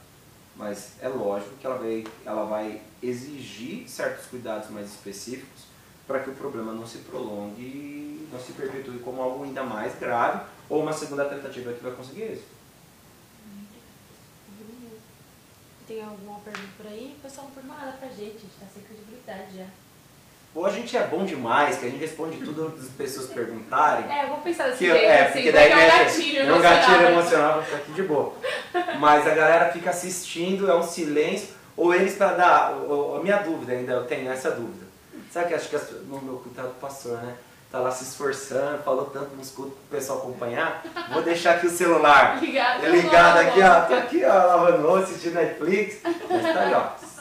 [0.57, 5.65] Mas é lógico que ela vai, ela vai exigir certos cuidados mais específicos
[6.07, 9.99] para que o problema não se prolongue e não se perpetue como algo ainda mais
[9.99, 12.57] grave ou uma segunda tentativa que vai conseguir isso.
[15.87, 17.15] Tem alguma pergunta por aí?
[17.19, 19.67] O pessoal pergunta nada pra gente, a gente tá sem credibilidade já.
[20.57, 24.11] Ou a gente é bom demais, que a gente responde tudo que as pessoas perguntarem.
[24.11, 26.39] É, eu vou pensar desse Que, jeito, é, assim, porque daí é um né, gatilho
[26.41, 27.13] é um gatilho emocional.
[27.13, 28.33] emocional pra ficar aqui de boa.
[28.99, 32.73] Mas a galera fica assistindo, é um silêncio, ou eles para dar.
[32.73, 34.87] A minha dúvida ainda, eu tenho essa dúvida.
[35.31, 35.77] Sabe que acho que
[36.07, 37.35] no meu coitado do pastor, né?
[37.71, 40.83] Tá lá se esforçando, falou tanto nos cultos pro pessoal acompanhar.
[41.13, 42.87] Vou deixar aqui o celular Ligado.
[42.87, 43.81] é ligado aqui, ó.
[43.83, 45.99] Tô aqui, ó, lavando louça, assistindo Netflix.
[46.03, 47.16] Mas tá aí, ó.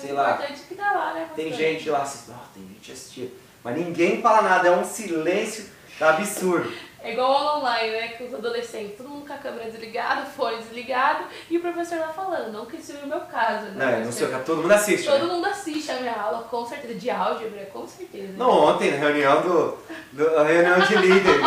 [0.00, 0.38] Sei O lá.
[0.42, 1.28] é que tá lá, né?
[1.34, 3.32] Tem gente lá assistindo, ó, tem gente assistindo.
[3.64, 5.66] Mas ninguém fala nada, é um silêncio
[6.00, 6.72] absurdo.
[7.00, 8.08] É igual aula online, né?
[8.08, 12.08] Com os adolescentes, todo mundo com a câmera desligada, fone desligado, e o professor lá
[12.08, 12.52] falando.
[12.52, 13.84] Não que isso o meu caso, né?
[13.86, 14.28] Não, professor?
[14.30, 15.06] sei, todo mundo assiste.
[15.06, 15.32] Todo né?
[15.32, 18.32] mundo assiste a minha aula, com certeza, de álgebra, com certeza.
[18.36, 19.78] Não, ontem, na reunião do,
[20.12, 21.40] do- reunião de líderes.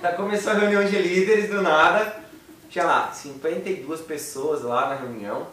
[0.00, 2.20] Tá, começou a reunião de líderes do nada.
[2.70, 5.46] Tinha lá 52 pessoas lá na reunião.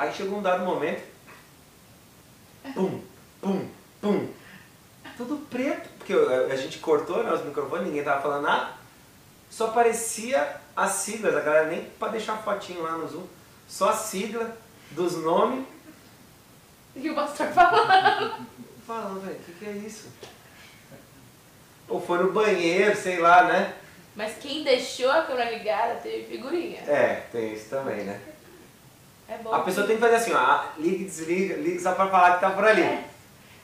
[0.00, 1.02] Aí chegou um dado momento.
[2.74, 3.02] Pum,
[3.38, 3.68] pum,
[4.00, 4.28] pum.
[5.14, 5.90] Tudo preto.
[5.98, 8.72] Porque a gente cortou né, os microfones, ninguém tava falando nada.
[9.50, 13.26] Só aparecia as siglas, a galera nem pra deixar fotinho lá no Zoom.
[13.68, 14.56] Só a sigla
[14.92, 15.66] dos nomes.
[16.96, 18.46] E o pastor falando.
[18.86, 20.08] Falando, velho, o que, que é isso?
[21.86, 23.74] Ou foi no banheiro, sei lá, né?
[24.16, 26.80] Mas quem deixou a câmera ligada teve figurinha.
[26.80, 28.20] É, tem isso também, né?
[29.30, 29.54] É bom.
[29.54, 32.40] A pessoa tem que fazer assim, ó, liga e desliga, liga só pra falar que
[32.40, 32.82] tá por ali.
[32.82, 33.04] É.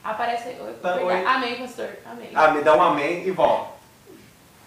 [0.03, 0.47] Aparece.
[0.49, 1.05] Oi, Tá, verdade.
[1.05, 1.25] oi.
[1.25, 1.89] Amém, pastor.
[2.05, 2.29] Amém.
[2.33, 3.71] Ah, me dá um amém e volta.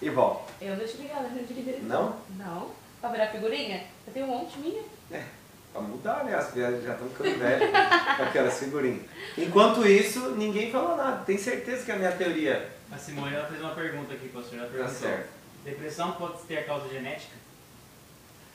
[0.03, 0.53] E volta.
[0.61, 1.78] Eu não deixo ligada, não deixo ligada.
[1.82, 2.16] Não?
[2.36, 2.70] Não.
[3.01, 3.84] Pra virar figurinha?
[4.07, 4.82] Eu tenho um monte minha.
[5.72, 6.34] Pra mudar, né?
[6.34, 7.70] As velhas já estão ficando velhas
[8.16, 9.03] com aquelas figurinhas.
[9.38, 11.22] Enquanto isso, ninguém falou nada.
[11.24, 14.59] Tem certeza que é a minha teoria A Simone ela fez uma pergunta aqui, pastor.
[14.59, 15.28] Ela tá perguntou: certa.
[15.64, 17.32] depressão pode ter causa genética?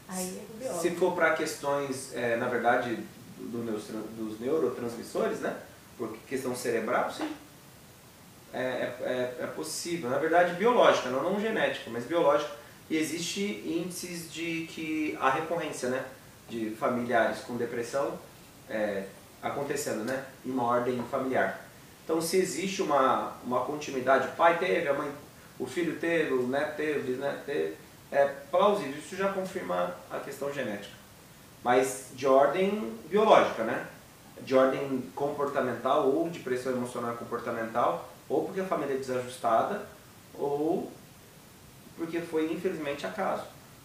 [0.07, 0.73] Aí é.
[0.73, 2.97] Se for para questões, é, na verdade,
[3.37, 3.87] do neus-
[4.17, 5.55] dos neurotransmissores, né?
[5.97, 7.29] Por questão cerebral, sim.
[8.53, 10.09] É, é, é- é possível.
[10.09, 12.51] Na verdade, biológica, não, não genética, mas biológica.
[12.89, 16.05] E existe índices de que a recorrência, né?
[16.47, 18.17] De familiares com depressão
[18.69, 19.05] é,
[19.41, 20.23] acontecendo, né?
[20.45, 21.65] Em uma ordem familiar.
[22.03, 25.11] Então, se existe uma, uma continuidade, o pai teve, a mãe,
[25.57, 27.75] o filho teve, o neto teve, o bisneto teve,
[28.15, 28.97] é plausível.
[28.97, 30.95] Isso já confirma a questão genética.
[31.63, 33.87] Mas de ordem biológica, né?
[34.41, 39.85] De ordem comportamental ou de pressão emocional comportamental, ou porque a família é desajustada,
[40.33, 40.91] ou
[41.97, 43.43] porque foi infelizmente acaso.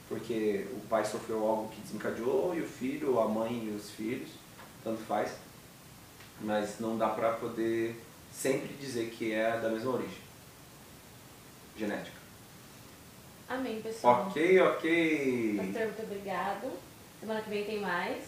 [0.09, 4.31] Porque o pai sofreu algo que desencadeou e o filho, a mãe e os filhos,
[4.83, 5.33] tanto faz.
[6.41, 8.03] Mas não dá pra poder
[8.33, 10.19] sempre dizer que é da mesma origem
[11.77, 12.20] genética.
[13.51, 14.27] Amém, pessoal.
[14.29, 15.57] Ok, ok.
[15.59, 16.71] Pastor, muito obrigado.
[17.19, 18.23] Semana que vem tem mais.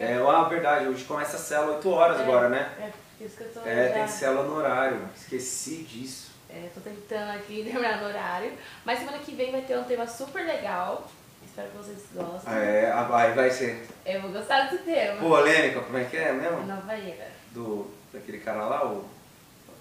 [0.00, 2.22] É, ah, verdade, hoje começa a célula 8 horas É.
[2.22, 2.72] agora, né?
[2.80, 5.08] É por isso que eu tô É, já- tem célula no horário.
[5.14, 6.32] Esqueci disso.
[6.48, 8.52] É, tô tentando aqui terminar no horário.
[8.84, 11.06] Mas semana que vem vai ter um tema super legal.
[11.44, 12.54] Espero que vocês gostem.
[12.54, 15.20] É, ah, vai, vai ser Eu vou gostar desse tema.
[15.20, 16.62] polêmica, como é que é mesmo?
[16.66, 17.30] Nova Era.
[17.50, 19.04] Do, daquele cara lá, o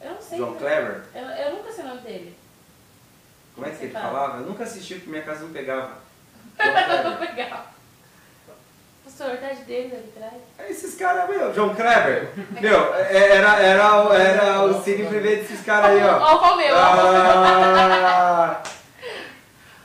[0.02, 0.38] Eu não sei.
[0.38, 0.58] John né?
[0.60, 1.02] Clever.
[1.16, 2.36] Eu, eu nunca sei o nome dele.
[3.56, 4.06] Como é que ele fala?
[4.08, 4.38] falava?
[4.40, 5.92] Eu nunca assisti porque minha casa não pegava.
[6.58, 7.36] John Vou Clever.
[7.36, 7.72] pegar.
[9.04, 10.42] Pastor, tá de deles ali atrás.
[10.60, 12.30] É esses caras, meu, John Clever.
[12.52, 16.18] Meu, era, era, o- era o Cine Privé desses caras aí, ó.
[16.22, 16.76] Ó o Romeu.
[16.76, 16.78] o.
[16.78, 18.62] Ah,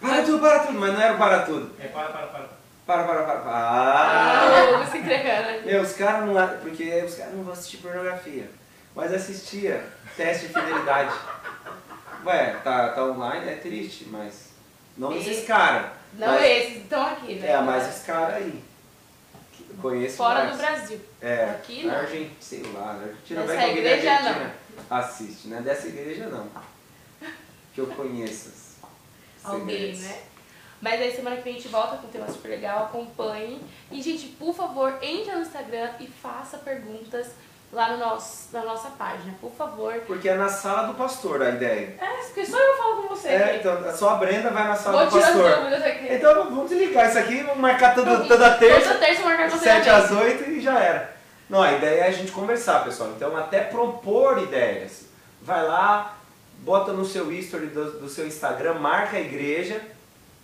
[0.00, 1.74] Para tudo, para tudo, mas não era o para tudo.
[1.80, 2.46] É, para, para, para.
[2.86, 3.50] Para, para, para, para.
[3.50, 4.80] Ah, Ah!
[4.80, 5.42] o se entregando.
[5.48, 5.62] né?
[5.64, 6.34] Meu, os caras não.
[6.58, 8.48] Porque os caras não vão assistir pornografia.
[8.94, 9.84] Mas assistia
[10.16, 11.12] teste de fidelidade.
[12.26, 14.50] Ué, tá, tá online, é triste, mas.
[14.96, 15.90] Não E- esses caras.
[16.14, 17.50] Não Mas- esses estão aqui, né?
[17.50, 18.62] É, mas os caras aí.
[19.82, 20.52] Conheço Fora mais.
[20.52, 21.00] do Brasil.
[21.20, 22.00] É, Aqui na não.
[22.00, 24.54] Argentina, sei lá, na Argentina Dessa vai que alguém da igreja, Argentina
[24.90, 25.60] assiste, né?
[25.60, 26.48] Dessa igreja não.
[27.74, 28.50] Que eu conheça.
[29.44, 30.22] Alguém, né?
[30.80, 33.60] Mas aí semana que vem a gente volta com um tema super legal, acompanhe.
[33.90, 37.28] E, gente, por favor, entra no Instagram e faça perguntas
[37.72, 39.92] lá no nosso, na nossa página, por favor.
[40.06, 41.96] Porque é na sala do pastor a ideia.
[42.00, 43.56] É, porque só eu falo com você É, aqui.
[43.58, 45.56] então só a Brenda vai na sala Vou do tirar as pastor.
[45.58, 46.14] dúvidas aqui.
[46.14, 49.58] Então vamos desligar isso aqui, vamos marcar toda, toda terça, Toda terça eu marcar com
[49.58, 50.04] você 7 também.
[50.04, 51.16] às 8 e já era.
[51.48, 53.10] Não, a ideia é a gente conversar, pessoal.
[53.16, 55.04] Então até propor ideias.
[55.42, 56.16] Vai lá,
[56.58, 59.80] bota no seu history do, do seu Instagram, marca a igreja.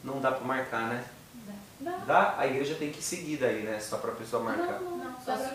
[0.05, 1.03] Não dá pra marcar, né?
[1.81, 1.93] Dá.
[2.07, 2.35] Dá?
[2.39, 3.79] A igreja tem que seguir daí, né?
[3.81, 4.79] Só pra pessoa marcar.
[4.81, 5.49] Não, Não, só se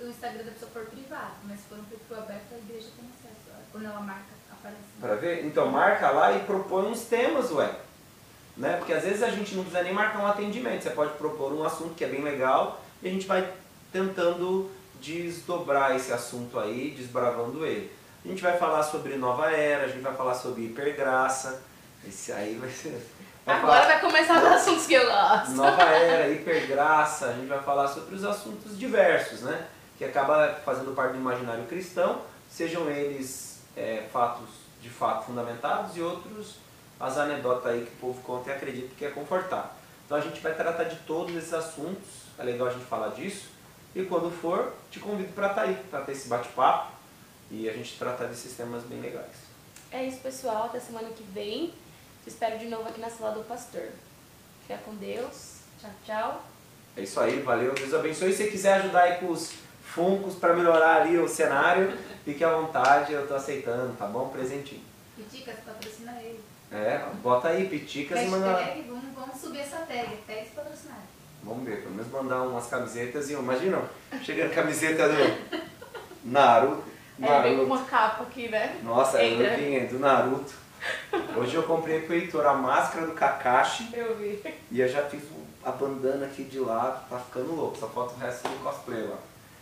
[0.00, 3.08] o, Instagram da pessoa for privado, mas se for um perfil aberto, a igreja tem
[3.08, 3.36] acesso.
[3.72, 4.82] Quando ela marca, aparece.
[5.00, 5.44] Pra ver?
[5.44, 7.70] Então marca lá e propõe uns temas, ué.
[8.56, 8.76] Né?
[8.78, 10.82] Porque às vezes a gente não precisa nem marcar um atendimento.
[10.82, 13.52] Você pode propor um assunto que é bem legal e a gente vai
[13.92, 14.70] tentando
[15.00, 17.92] desdobrar esse assunto aí, desbravando ele.
[18.24, 21.62] A gente vai falar sobre nova era, a gente vai falar sobre hipergraça.
[22.06, 23.00] Esse aí vai ser.
[23.44, 25.50] vai Agora falar vai começar os assuntos que eu gosto.
[25.52, 29.66] Nova era, hipergraça, a gente vai falar sobre os assuntos diversos, né?
[29.98, 34.48] Que acaba fazendo parte do imaginário cristão, sejam eles é, fatos
[34.80, 36.56] de fato fundamentados e outros
[36.98, 39.70] as anedotas aí que o povo conta e acredita que é confortável.
[40.04, 42.06] Então a gente vai tratar de todos esses assuntos,
[42.38, 43.48] é legal a gente falar disso,
[43.94, 46.92] e quando for, te convido para estar aí, para ter esse bate-papo
[47.50, 49.32] e a gente tratar desses temas bem legais.
[49.90, 50.64] É isso, pessoal.
[50.64, 51.72] Até semana que vem.
[52.22, 53.88] Te espero de novo aqui na sala do pastor.
[54.62, 55.60] Fica com Deus.
[55.80, 56.44] Tchau, tchau.
[56.96, 58.32] É isso aí, valeu, Deus abençoe.
[58.32, 59.52] Se você quiser ajudar aí com os
[59.96, 61.90] funcos para melhorar ali o cenário,
[62.22, 64.28] fique à vontade, eu tô aceitando, tá bom?
[64.28, 64.82] Presentinho.
[65.16, 66.38] Piticas patrocina ele.
[66.70, 68.52] É, bota aí, piticas e manda.
[68.86, 71.06] Vamos, vamos subir essa tag, tags patrocinados.
[71.42, 73.82] Vamos ver, pelo menos mandar umas camisetas e imagina,
[74.22, 75.62] chega a camiseta do
[76.24, 76.84] Naruto.
[77.22, 77.64] É, veio com Naruto.
[77.64, 78.78] uma capa aqui, né?
[78.82, 80.52] Nossa, eu vim do Naruto.
[81.36, 84.40] Hoje eu comprei pro Heitor a máscara do Kakashi Eu vi.
[84.70, 85.22] e eu já fiz
[85.64, 89.16] a bandana aqui de lado, tá ficando louco, só falta o resto do cosplay lá.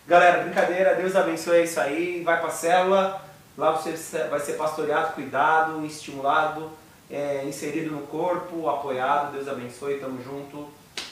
[0.07, 3.23] Galera, brincadeira, Deus abençoe é isso aí, vai pra célula,
[3.57, 6.71] lá você vai ser pastoreado, cuidado, estimulado,
[7.11, 10.69] é, inserido no corpo, apoiado, Deus abençoe, tamo junto.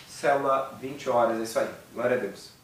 [0.07, 1.69] Célula 20 horas, é isso aí.
[1.95, 2.62] Glória a Deus.